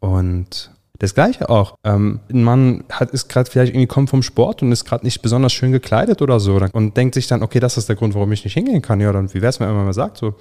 Und 0.03 0.73
das 0.99 1.15
Gleiche 1.15 1.49
auch. 1.49 1.77
Ähm, 1.85 2.19
ein 2.29 2.43
Mann 2.43 2.85
hat, 2.91 3.13
ist 3.13 3.29
gerade 3.29 3.49
vielleicht 3.49 3.73
irgendwie 3.73 3.87
kommt 3.87 4.11
vom 4.11 4.23
Sport 4.23 4.63
und 4.63 4.73
ist 4.73 4.85
gerade 4.85 5.05
nicht 5.05 5.23
besonders 5.23 5.53
schön 5.53 5.71
gekleidet 5.71 6.21
oder 6.23 6.41
so 6.41 6.61
und 6.73 6.97
denkt 6.97 7.15
sich 7.15 7.29
dann, 7.29 7.43
okay, 7.43 7.61
das 7.61 7.77
ist 7.77 7.89
der 7.89 7.95
Grund, 7.95 8.15
warum 8.15 8.31
ich 8.33 8.43
nicht 8.45 8.55
hingehen 8.55 8.83
kann. 8.83 9.01
Ja, 9.01 9.13
dann 9.13 9.33
wie 9.33 9.41
wäre 9.41 9.51
es, 9.51 9.61
wenn 9.61 9.73
man 9.73 9.85
mal 9.85 9.93
sagt, 9.93 10.19
so, 10.19 10.35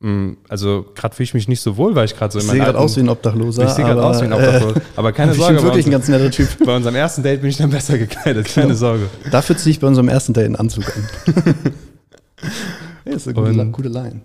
mm, 0.00 0.34
also 0.48 0.86
gerade 0.94 1.16
fühle 1.16 1.24
ich 1.24 1.34
mich 1.34 1.48
nicht 1.48 1.60
so 1.60 1.76
wohl, 1.76 1.96
weil 1.96 2.04
ich 2.04 2.16
gerade 2.16 2.32
so 2.32 2.38
in 2.38 2.46
meinem 2.46 2.56
Ich 2.56 2.62
sehe 2.62 2.72
gerade 2.72 2.78
aus 2.78 2.96
wie 2.96 3.00
ein 3.00 3.08
Obdachloser. 3.08 3.64
Ich 3.64 3.70
sehe 3.70 3.84
gerade 3.84 4.04
aus 4.04 4.20
wie 4.20 4.24
ein 4.26 4.32
Obdachloser. 4.32 4.76
Äh, 4.76 4.80
aber 4.94 5.12
keine 5.12 5.34
Sorge. 5.34 5.54
Ich 5.54 5.60
bin 5.60 5.66
wirklich 5.66 5.86
ein 5.86 5.92
ganz 5.92 6.08
netter 6.08 6.30
Typ. 6.30 6.48
Bei 6.64 6.76
unserem 6.76 6.94
ersten 6.94 7.24
Date 7.24 7.40
bin 7.40 7.50
ich 7.50 7.56
dann 7.56 7.70
besser 7.70 7.98
gekleidet, 7.98 8.46
keine 8.54 8.68
genau. 8.68 8.78
Sorge. 8.78 9.08
Dafür 9.32 9.56
ziehe 9.56 9.72
ich 9.72 9.80
bei 9.80 9.88
unserem 9.88 10.08
ersten 10.08 10.32
Date 10.32 10.46
einen 10.46 10.56
Anzug 10.56 10.84
an. 10.86 11.08
ja, 13.04 13.12
ist 13.12 13.26
eine 13.26 13.34
gute, 13.34 13.66
gute 13.66 13.88
Line. 13.88 14.20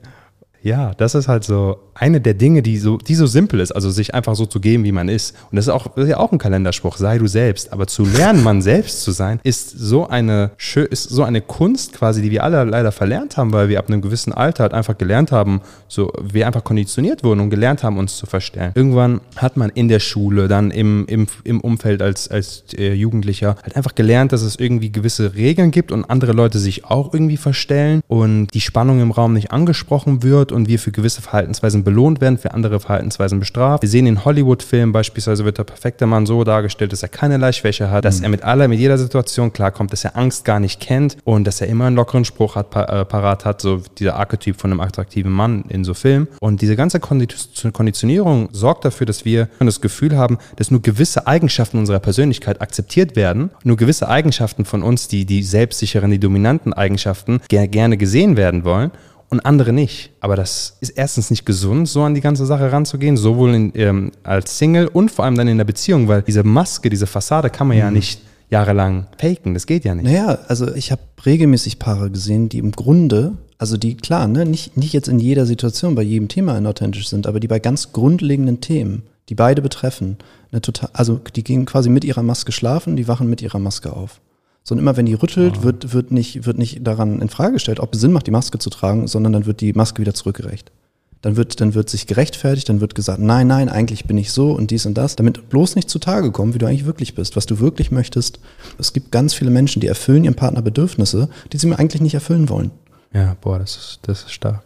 Ja, 0.62 0.94
das 0.96 1.16
ist 1.16 1.28
halt 1.28 1.44
so 1.44 1.78
eine 2.00 2.22
der 2.22 2.34
Dinge, 2.34 2.62
die 2.62 2.78
so, 2.78 2.98
die 2.98 3.16
so 3.16 3.26
simpel 3.26 3.60
ist, 3.60 3.72
also 3.72 3.90
sich 3.90 4.14
einfach 4.14 4.36
so 4.36 4.46
zu 4.46 4.60
geben, 4.60 4.84
wie 4.84 4.92
man 4.92 5.10
ist. 5.10 5.36
Und 5.52 5.56
das 5.56 5.66
ist 5.66 5.74
auch, 5.74 5.88
das 5.88 6.06
ist 6.06 6.10
ja 6.10 6.18
auch 6.18 6.32
ein 6.32 6.38
Kalenderspruch, 6.38 6.98
sei 6.98 7.18
du 7.18 7.28
selbst. 7.28 7.74
Aber 7.74 7.88
zu 7.88 8.04
lernen, 8.06 8.44
man 8.44 8.62
selbst 8.62 9.04
zu 9.04 9.12
sein, 9.12 9.40
ist 9.44 9.72
so 9.72 10.08
eine, 10.08 10.52
ist 10.90 11.10
so 11.10 11.24
eine 11.24 11.42
Kunst 11.42 11.94
quasi, 11.94 12.22
die 12.22 12.32
wir 12.32 12.44
alle 12.44 12.64
leider 12.66 12.92
verlernt 12.92 13.38
haben, 13.38 13.54
weil 13.54 13.70
wir 13.70 13.80
ab 13.80 13.88
einem 13.88 14.02
gewissen 14.02 14.34
Alter 14.34 14.64
halt 14.64 14.74
einfach 14.74 14.98
gelernt 14.98 15.32
haben, 15.32 15.62
so, 15.88 16.12
wir 16.22 16.46
einfach 16.46 16.64
konditioniert 16.64 17.24
wurden 17.24 17.40
und 17.40 17.50
gelernt 17.50 17.84
haben, 17.84 17.98
uns 17.98 18.18
zu 18.18 18.26
verstellen. 18.26 18.72
Irgendwann 18.76 19.22
hat 19.36 19.58
man 19.58 19.70
in 19.70 19.88
der 19.88 20.00
Schule, 20.00 20.48
dann 20.48 20.72
im, 20.72 21.06
im, 21.08 21.28
im 21.44 21.62
Umfeld 21.62 22.02
als, 22.02 22.30
als 22.30 22.64
äh, 22.78 22.94
Jugendlicher 22.94 23.56
halt 23.64 23.76
einfach 23.76 23.96
gelernt, 23.96 24.32
dass 24.32 24.42
es 24.42 24.58
irgendwie 24.58 24.92
gewisse 24.92 25.36
Regeln 25.36 25.72
gibt 25.72 25.92
und 25.92 26.06
andere 26.06 26.34
Leute 26.34 26.60
sich 26.60 26.86
auch 26.86 27.14
irgendwie 27.14 27.38
verstellen 27.38 28.02
und 28.08 28.48
die 28.54 28.62
Spannung 28.62 29.02
im 29.02 29.12
Raum 29.12 29.34
nicht 29.34 29.52
angesprochen 29.52 30.24
wird 30.24 30.47
und 30.52 30.68
wir 30.68 30.80
für 30.80 30.92
gewisse 30.92 31.22
Verhaltensweisen 31.22 31.84
belohnt 31.84 32.22
werden, 32.22 32.38
für 32.38 32.54
andere 32.54 32.80
Verhaltensweisen 32.80 33.40
bestraft. 33.40 33.84
Wir 33.84 33.90
sehen 33.90 34.08
in 34.08 34.26
Hollywood-Filmen 34.26 34.92
beispielsweise 34.92 35.46
wird 35.46 35.58
der 35.58 35.64
perfekte 35.64 36.06
Mann 36.06 36.26
so 36.26 36.44
dargestellt, 36.44 36.92
dass 36.92 37.04
er 37.04 37.10
keinerlei 37.10 37.52
Schwäche 37.52 37.92
hat, 37.92 38.06
dass 38.06 38.20
mhm. 38.20 38.24
er 38.26 38.30
mit 38.30 38.44
aller, 38.44 38.68
mit 38.68 38.80
jeder 38.80 38.98
Situation 38.98 39.54
klarkommt, 39.54 39.92
dass 39.92 40.04
er 40.04 40.16
Angst 40.16 40.46
gar 40.46 40.60
nicht 40.60 40.80
kennt 40.80 41.18
und 41.24 41.46
dass 41.46 41.62
er 41.62 41.68
immer 41.68 41.86
einen 41.86 41.96
lockeren 41.96 42.26
Spruch 42.26 42.56
hat, 42.56 42.76
äh, 42.76 43.06
parat 43.06 43.46
hat, 43.46 43.62
so 43.62 43.82
dieser 43.98 44.16
Archetyp 44.16 44.60
von 44.60 44.72
einem 44.72 44.80
attraktiven 44.80 45.32
Mann 45.32 45.66
in 45.70 45.84
so 45.84 45.94
Filmen. 45.94 46.28
Und 46.40 46.62
diese 46.62 46.76
ganze 46.76 47.00
Konditionierung 47.00 48.50
sorgt 48.52 48.86
dafür, 48.86 49.06
dass 49.06 49.26
wir 49.26 49.50
das 49.60 49.82
Gefühl 49.82 50.18
haben, 50.18 50.38
dass 50.56 50.72
nur 50.72 50.82
gewisse 50.82 51.28
Eigenschaften 51.28 51.78
unserer 51.78 52.00
Persönlichkeit 52.00 52.62
akzeptiert 52.62 53.16
werden, 53.16 53.52
nur 53.64 53.78
gewisse 53.78 54.08
Eigenschaften 54.08 54.66
von 54.66 54.84
uns, 54.84 55.08
die 55.08 55.26
die 55.26 55.44
selbstsicheren, 55.44 56.12
die 56.12 56.20
dominanten 56.20 56.74
Eigenschaften 56.74 57.42
gerne 57.50 57.98
gesehen 57.98 58.38
werden 58.38 58.64
wollen 58.64 58.92
und 59.30 59.42
andere 59.42 59.74
nicht. 59.74 60.12
Aber 60.20 60.36
das 60.36 60.78
ist 60.80 60.92
erstens 60.92 61.30
nicht 61.30 61.46
gesund, 61.46 61.88
so 61.88 62.04
an 62.04 62.14
die 62.14 62.22
ganze 62.22 62.46
Sache 62.46 62.72
ranzugehen, 62.72 63.18
sowohl 63.18 63.54
in, 63.54 63.72
ähm, 63.76 64.12
als 64.24 64.58
Single 64.58 64.88
und 64.88 65.12
vor 65.12 65.26
allem 65.26 65.36
dann 65.36 65.48
in 65.48 65.58
der 65.58 65.66
Beziehung, 65.66 66.08
weil 66.08 66.22
diese 66.22 66.44
Maske, 66.44 66.90
diese 66.90 67.08
Fassade 67.08 67.50
kann 67.50 67.68
man 67.68 67.78
mhm. 67.78 67.82
ja 67.82 67.92
nicht 67.92 68.22
jahrelang 68.50 69.08
faken. 69.18 69.54
Das 69.54 69.66
geht 69.66 69.84
ja 69.84 69.94
nicht. 69.96 70.06
Naja, 70.06 70.40
also 70.48 70.74
ich 70.74 70.92
habe 70.92 71.02
regelmäßig 71.26 71.80
Paare 71.80 72.10
gesehen, 72.10 72.48
die 72.48 72.60
im 72.60 72.72
Grunde, 72.72 73.34
also 73.58 73.76
die 73.76 73.98
klar, 73.98 74.28
ne, 74.28 74.46
nicht, 74.46 74.78
nicht 74.78 74.94
jetzt 74.94 75.10
in 75.10 75.20
jeder 75.20 75.46
Situation, 75.46 75.96
bei 75.96 76.04
jedem 76.04 76.30
Thema 76.30 76.58
inauthentisch 76.58 77.10
sind, 77.10 77.28
aber 77.28 77.40
die 77.40 77.48
bei 77.48 77.60
ganz 77.60 77.92
grundlegenden 77.92 78.62
Themen, 78.62 79.04
die 79.28 79.36
beide 79.36 79.62
betreffen, 79.62 80.18
eine 80.52 80.62
total, 80.62 80.90
also 80.94 81.20
die 81.36 81.44
gehen 81.44 81.66
quasi 81.66 81.90
mit 81.90 82.06
ihrer 82.06 82.24
Maske 82.24 82.54
schlafen, 82.54 82.96
die 82.96 83.10
wachen 83.10 83.30
mit 83.30 83.42
ihrer 83.42 83.60
Maske 83.60 83.92
auf 83.92 84.22
sondern 84.68 84.84
immer 84.84 84.98
wenn 84.98 85.06
die 85.06 85.14
rüttelt, 85.14 85.60
oh. 85.60 85.64
wird, 85.64 85.94
wird, 85.94 86.12
nicht, 86.12 86.46
wird 86.46 86.58
nicht 86.58 86.86
daran 86.86 87.22
in 87.22 87.30
Frage 87.30 87.54
gestellt, 87.54 87.80
ob 87.80 87.94
es 87.94 88.02
Sinn 88.02 88.12
macht, 88.12 88.28
die 88.28 88.32
Maske 88.32 88.60
zu 88.60 88.70
tragen, 88.70 89.08
sondern 89.08 89.32
dann 89.32 89.46
wird 89.46 89.62
die 89.62 89.72
Maske 89.72 90.02
wieder 90.02 90.14
zurückgerecht. 90.14 90.74
Dann 91.22 91.38
wird, 91.38 91.62
dann 91.62 91.74
wird 91.74 91.90
sich 91.90 92.06
gerechtfertigt, 92.06 92.68
dann 92.68 92.82
wird 92.82 92.94
gesagt, 92.94 93.20
nein, 93.20 93.48
nein, 93.48 93.70
eigentlich 93.70 94.06
bin 94.06 94.18
ich 94.18 94.32
so 94.32 94.52
und 94.52 94.70
dies 94.70 94.86
und 94.86 94.96
das, 94.98 95.16
damit 95.16 95.48
bloß 95.50 95.78
nicht 95.78 95.90
zutage 95.90 96.32
kommt, 96.32 96.54
wie 96.54 96.58
du 96.58 96.66
eigentlich 96.66 96.86
wirklich 96.86 97.16
bist, 97.16 97.38
was 97.38 97.46
du 97.46 97.60
wirklich 97.60 97.92
möchtest. 97.92 98.40
Es 98.78 98.92
gibt 98.92 99.12
ganz 99.12 99.34
viele 99.34 99.52
Menschen, 99.52 99.80
die 99.80 99.88
erfüllen 99.88 100.26
ihrem 100.26 100.36
Partner 100.36 100.62
Bedürfnisse, 100.62 101.30
die 101.54 101.58
sie 101.58 101.68
mir 101.68 101.80
eigentlich 101.80 102.02
nicht 102.02 102.14
erfüllen 102.14 102.50
wollen. 102.50 102.72
Ja, 103.14 103.38
boah, 103.40 103.60
das 103.60 103.78
ist, 103.78 104.00
das 104.02 104.24
ist 104.24 104.34
stark. 104.34 104.64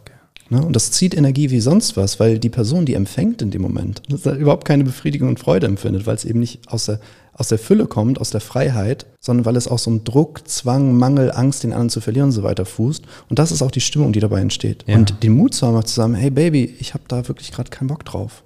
Ja. 0.50 0.58
Ne? 0.58 0.66
Und 0.66 0.74
das 0.74 0.90
zieht 0.90 1.14
Energie 1.14 1.50
wie 1.50 1.60
sonst 1.60 1.96
was, 1.96 2.18
weil 2.18 2.40
die 2.40 2.50
Person, 2.50 2.86
die 2.86 2.94
empfängt 2.94 3.40
in 3.40 3.52
dem 3.52 3.62
Moment, 3.62 4.02
überhaupt 4.24 4.66
keine 4.66 4.82
Befriedigung 4.82 5.28
und 5.28 5.38
Freude 5.38 5.68
empfindet, 5.68 6.06
weil 6.06 6.16
es 6.16 6.24
eben 6.24 6.40
nicht 6.40 6.60
aus 6.66 6.86
der 6.86 6.98
aus 7.32 7.48
der 7.48 7.58
Fülle 7.58 7.86
kommt, 7.86 8.20
aus 8.20 8.30
der 8.30 8.40
Freiheit, 8.40 9.06
sondern 9.20 9.46
weil 9.46 9.56
es 9.56 9.68
auch 9.68 9.78
so 9.78 9.90
ein 9.90 10.04
Druck, 10.04 10.46
Zwang, 10.48 10.96
Mangel, 10.96 11.32
Angst, 11.32 11.64
den 11.64 11.72
anderen 11.72 11.90
zu 11.90 12.00
verlieren 12.00 12.28
und 12.28 12.32
so 12.32 12.42
weiter 12.42 12.64
fußt. 12.64 13.04
Und 13.28 13.38
das 13.38 13.52
ist 13.52 13.62
auch 13.62 13.70
die 13.70 13.80
Stimmung, 13.80 14.12
die 14.12 14.20
dabei 14.20 14.40
entsteht. 14.40 14.84
Ja. 14.86 14.96
Und 14.96 15.22
den 15.22 15.32
Mut 15.32 15.54
zu 15.54 15.66
haben, 15.66 15.84
zu 15.84 15.94
sagen, 15.94 16.14
hey 16.14 16.30
Baby, 16.30 16.76
ich 16.78 16.94
habe 16.94 17.04
da 17.08 17.26
wirklich 17.28 17.52
gerade 17.52 17.70
keinen 17.70 17.88
Bock 17.88 18.04
drauf. 18.04 18.44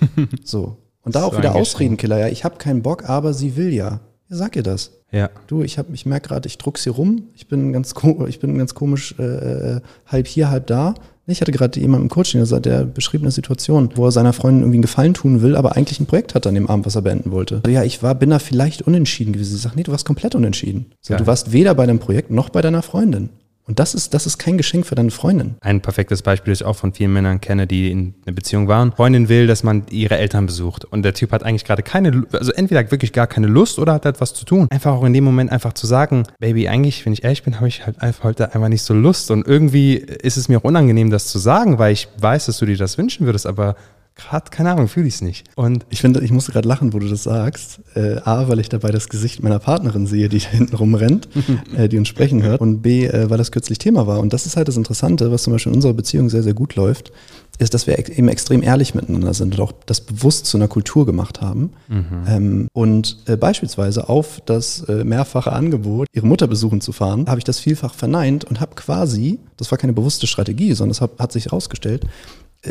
so. 0.44 0.76
Und 1.02 1.16
da 1.16 1.24
auch 1.24 1.36
wieder 1.36 1.54
Ausredenkiller, 1.54 2.18
ja, 2.18 2.28
ich 2.28 2.44
habe 2.44 2.56
keinen 2.56 2.82
Bock, 2.82 3.08
aber 3.08 3.34
sie 3.34 3.56
will 3.56 3.72
ja. 3.72 4.00
Ja, 4.28 4.36
sag 4.36 4.56
ihr 4.56 4.62
das. 4.62 4.92
Ja. 5.10 5.30
Du, 5.46 5.62
ich, 5.62 5.78
hab, 5.78 5.92
ich 5.92 6.06
merke 6.06 6.28
gerade, 6.28 6.46
ich 6.46 6.56
druck's 6.58 6.84
hier 6.84 6.92
rum. 6.92 7.28
Ich 7.34 7.48
bin 7.48 7.72
ganz, 7.72 7.94
ich 8.28 8.40
bin 8.40 8.56
ganz 8.56 8.74
komisch 8.74 9.14
äh, 9.18 9.22
äh 9.22 9.80
halb 10.06 10.26
hier, 10.26 10.48
halb 10.48 10.66
da. 10.68 10.94
Ich 11.26 11.40
hatte 11.40 11.52
gerade 11.52 11.78
jemanden 11.78 12.06
im 12.06 12.10
Coaching, 12.10 12.44
der, 12.44 12.60
der 12.60 12.84
beschrieb 12.84 13.22
eine 13.22 13.30
Situation, 13.30 13.90
wo 13.94 14.06
er 14.06 14.12
seiner 14.12 14.32
Freundin 14.32 14.62
irgendwie 14.62 14.76
einen 14.76 14.82
Gefallen 14.82 15.14
tun 15.14 15.40
will, 15.40 15.54
aber 15.54 15.76
eigentlich 15.76 16.00
ein 16.00 16.06
Projekt 16.06 16.34
hat 16.34 16.46
an 16.46 16.54
dem 16.54 16.66
Abend, 16.66 16.84
was 16.84 16.96
er 16.96 17.02
beenden 17.02 17.30
wollte. 17.30 17.60
Also 17.64 17.70
ja, 17.70 17.84
ich 17.84 18.02
war, 18.02 18.14
bin 18.14 18.30
da 18.30 18.40
vielleicht 18.40 18.82
unentschieden 18.82 19.32
gewesen. 19.32 19.52
Sie 19.52 19.62
sagt, 19.62 19.76
nee, 19.76 19.84
du 19.84 19.92
warst 19.92 20.04
komplett 20.04 20.34
unentschieden. 20.34 20.86
So, 21.00 21.14
du 21.14 21.26
warst 21.26 21.52
weder 21.52 21.74
bei 21.74 21.86
deinem 21.86 22.00
Projekt 22.00 22.30
noch 22.30 22.48
bei 22.48 22.60
deiner 22.60 22.82
Freundin. 22.82 23.30
Und 23.64 23.78
das 23.78 23.94
ist, 23.94 24.12
das 24.12 24.26
ist 24.26 24.38
kein 24.38 24.56
Geschenk 24.56 24.86
für 24.86 24.96
deine 24.96 25.12
Freundin. 25.12 25.54
Ein 25.60 25.80
perfektes 25.80 26.22
Beispiel, 26.22 26.52
das 26.52 26.62
ich 26.62 26.66
auch 26.66 26.74
von 26.74 26.92
vielen 26.92 27.12
Männern 27.12 27.40
kenne, 27.40 27.68
die 27.68 27.92
in 27.92 28.14
einer 28.26 28.34
Beziehung 28.34 28.66
waren. 28.66 28.90
Freundin 28.92 29.28
will, 29.28 29.46
dass 29.46 29.62
man 29.62 29.84
ihre 29.90 30.18
Eltern 30.18 30.46
besucht. 30.46 30.84
Und 30.84 31.04
der 31.04 31.14
Typ 31.14 31.30
hat 31.30 31.44
eigentlich 31.44 31.64
gerade 31.64 31.82
keine, 31.82 32.24
also 32.32 32.50
entweder 32.52 32.90
wirklich 32.90 33.12
gar 33.12 33.28
keine 33.28 33.46
Lust 33.46 33.78
oder 33.78 33.92
hat 33.92 34.04
etwas 34.04 34.34
zu 34.34 34.44
tun. 34.44 34.66
Einfach 34.70 34.92
auch 34.92 35.04
in 35.04 35.12
dem 35.12 35.22
Moment 35.22 35.52
einfach 35.52 35.74
zu 35.74 35.86
sagen, 35.86 36.24
Baby, 36.40 36.68
eigentlich, 36.68 37.06
wenn 37.06 37.12
ich 37.12 37.22
ehrlich 37.22 37.44
bin, 37.44 37.56
habe 37.56 37.68
ich 37.68 37.86
halt 37.86 38.02
einfach 38.02 38.24
heute 38.24 38.52
einfach 38.52 38.68
nicht 38.68 38.82
so 38.82 38.94
Lust. 38.94 39.30
Und 39.30 39.46
irgendwie 39.46 39.94
ist 39.94 40.36
es 40.36 40.48
mir 40.48 40.58
auch 40.58 40.64
unangenehm, 40.64 41.10
das 41.10 41.28
zu 41.28 41.38
sagen, 41.38 41.78
weil 41.78 41.92
ich 41.92 42.08
weiß, 42.18 42.46
dass 42.46 42.58
du 42.58 42.66
dir 42.66 42.76
das 42.76 42.98
wünschen 42.98 43.26
würdest, 43.26 43.46
aber 43.46 43.76
gerade, 44.14 44.50
keine 44.50 44.70
Ahnung, 44.70 44.88
fühle 44.88 45.06
ich 45.06 45.14
es 45.14 45.22
nicht. 45.22 45.46
Und 45.56 45.86
ich 45.90 46.00
finde, 46.00 46.20
ich 46.20 46.30
musste 46.30 46.52
gerade 46.52 46.68
lachen, 46.68 46.92
wo 46.92 46.98
du 46.98 47.08
das 47.08 47.22
sagst. 47.22 47.80
Äh, 47.94 48.16
A, 48.24 48.48
weil 48.48 48.58
ich 48.58 48.68
dabei 48.68 48.90
das 48.90 49.08
Gesicht 49.08 49.42
meiner 49.42 49.58
Partnerin 49.58 50.06
sehe, 50.06 50.28
die 50.28 50.38
da 50.40 50.48
hinten 50.48 50.76
rumrennt, 50.76 51.28
äh, 51.76 51.88
die 51.88 51.98
uns 51.98 52.08
sprechen 52.08 52.42
hört. 52.42 52.60
Und 52.60 52.82
B, 52.82 53.06
äh, 53.06 53.30
weil 53.30 53.38
das 53.38 53.52
kürzlich 53.52 53.78
Thema 53.78 54.06
war. 54.06 54.20
Und 54.20 54.32
das 54.32 54.46
ist 54.46 54.56
halt 54.56 54.68
das 54.68 54.76
Interessante, 54.76 55.30
was 55.30 55.44
zum 55.44 55.52
Beispiel 55.52 55.72
in 55.72 55.76
unserer 55.76 55.94
Beziehung 55.94 56.28
sehr, 56.30 56.42
sehr 56.42 56.54
gut 56.54 56.76
läuft, 56.76 57.12
ist, 57.58 57.74
dass 57.74 57.86
wir 57.86 57.98
eben 57.98 58.28
extrem 58.28 58.62
ehrlich 58.62 58.94
miteinander 58.94 59.34
sind 59.34 59.54
und 59.54 59.60
auch 59.60 59.72
das 59.86 60.00
bewusst 60.00 60.46
zu 60.46 60.56
einer 60.56 60.68
Kultur 60.68 61.06
gemacht 61.06 61.40
haben. 61.40 61.72
Mhm. 61.88 62.04
Ähm, 62.26 62.68
und 62.72 63.18
äh, 63.26 63.36
beispielsweise 63.36 64.08
auf 64.08 64.40
das 64.46 64.82
äh, 64.88 65.04
mehrfache 65.04 65.52
Angebot, 65.52 66.08
ihre 66.12 66.26
Mutter 66.26 66.46
besuchen 66.46 66.80
zu 66.80 66.92
fahren, 66.92 67.26
habe 67.28 67.38
ich 67.38 67.44
das 67.44 67.60
vielfach 67.60 67.94
verneint 67.94 68.44
und 68.44 68.60
habe 68.60 68.74
quasi, 68.74 69.38
das 69.56 69.70
war 69.70 69.78
keine 69.78 69.92
bewusste 69.92 70.26
Strategie, 70.26 70.72
sondern 70.72 70.92
es 70.92 71.00
hat, 71.00 71.18
hat 71.18 71.32
sich 71.32 71.46
herausgestellt, 71.46 72.06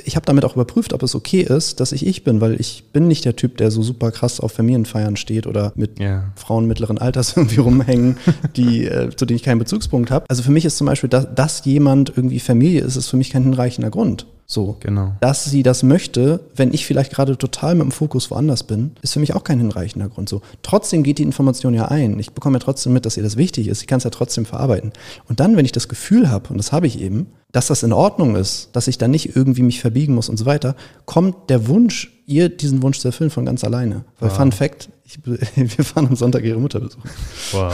ich 0.06 0.15
habe 0.15 0.25
damit 0.25 0.45
auch 0.45 0.56
überprüft, 0.56 0.93
ob 0.93 1.04
es 1.04 1.15
okay 1.15 1.41
ist, 1.41 1.80
dass 1.82 1.91
ich 1.91 2.06
ich 2.08 2.23
bin, 2.23 2.39
weil 2.39 2.60
ich 2.60 2.86
bin 2.93 3.08
nicht 3.08 3.25
der 3.25 3.36
Typ, 3.36 3.58
der 3.58 3.71
so 3.71 3.84
super 3.84 4.12
krass 4.12 4.39
auf 4.39 4.54
Familienfeiern 4.54 5.17
steht 5.17 5.47
oder 5.47 5.73
mit 5.75 5.99
ja. 5.99 6.32
Frauen 6.36 6.65
mittleren 6.65 6.97
Alters 6.97 7.34
irgendwie 7.36 7.60
rumhängen, 7.60 8.17
die, 8.56 8.86
äh, 8.86 9.10
zu 9.15 9.25
denen 9.25 9.36
ich 9.36 9.43
keinen 9.43 9.60
Bezugspunkt 9.60 10.10
habe. 10.10 10.25
Also 10.30 10.43
für 10.43 10.51
mich 10.51 10.63
ist 10.63 10.77
zum 10.77 10.88
Beispiel, 10.88 11.10
dass, 11.10 11.27
dass 11.36 11.65
jemand 11.65 12.13
irgendwie 12.15 12.39
Familie 12.39 12.82
ist, 12.82 12.95
ist 12.95 13.10
für 13.10 13.17
mich 13.17 13.32
kein 13.32 13.43
hinreichender 13.43 13.89
Grund. 13.89 14.25
So. 14.51 14.75
Genau. 14.82 15.13
Dass 15.21 15.45
sie 15.45 15.63
das 15.63 15.82
möchte, 15.82 16.41
wenn 16.56 16.73
ich 16.73 16.86
vielleicht 16.86 17.13
gerade 17.13 17.38
total 17.38 17.75
mit 17.75 17.84
dem 17.84 17.91
Fokus 17.91 18.30
woanders 18.32 18.63
bin, 18.63 18.91
ist 19.01 19.13
für 19.13 19.21
mich 19.21 19.34
auch 19.34 19.45
kein 19.45 19.60
hinreichender 19.60 20.10
Grund. 20.10 20.27
So. 20.27 20.41
Trotzdem 20.62 21.04
geht 21.04 21.19
die 21.19 21.23
Information 21.23 21.73
ja 21.73 21.86
ein. 21.86 22.19
Ich 22.19 22.34
bekomme 22.34 22.56
ja 22.56 22.60
trotzdem 22.60 22.91
mit, 22.91 23.06
dass 23.06 23.15
ihr 23.15 23.23
das 23.23 23.38
wichtig 23.38 23.69
ist. 23.69 23.82
Ich 23.82 23.88
kann 23.88 23.99
es 23.99 24.04
ja 24.04 24.10
trotzdem 24.10 24.45
verarbeiten. 24.45 24.91
Und 25.30 25.39
dann, 25.39 25.56
wenn 25.56 25.63
ich 25.63 25.71
das 25.71 25.88
Gefühl 25.88 26.30
habe, 26.30 26.49
und 26.49 26.58
das 26.58 26.73
habe 26.73 26.86
ich 26.86 26.99
eben, 26.99 27.27
dass 27.52 27.68
das 27.68 27.84
in 27.84 27.94
Ordnung 27.94 28.36
ist, 28.36 28.70
dass 28.74 28.88
ich 28.88 28.98
da 28.98 29.08
nicht 29.08 29.36
irgendwie 29.36 29.64
mich 29.64 29.82
verbiegen 29.82 30.16
muss 30.16 30.30
und 30.30 30.38
so 30.38 30.46
weiter, 30.46 30.76
kommt 31.06 31.50
der 31.50 31.68
Wunsch 31.68 32.12
ihr 32.26 32.50
diesen 32.50 32.82
Wunsch 32.82 33.00
zu 33.00 33.10
erfüllen 33.10 33.30
von 33.30 33.46
ganz 33.46 33.64
alleine. 33.64 34.06
Weil 34.20 34.30
wow. 34.30 34.38
Fun 34.38 34.52
Fact, 34.52 34.90
ich, 35.04 35.20
wir 35.26 35.86
fahren 35.86 36.08
am 36.08 36.16
Sonntag 36.16 36.44
ihre 36.44 36.60
Mutter 36.60 36.80
besuchen. 36.80 37.10
Wow. 37.52 37.74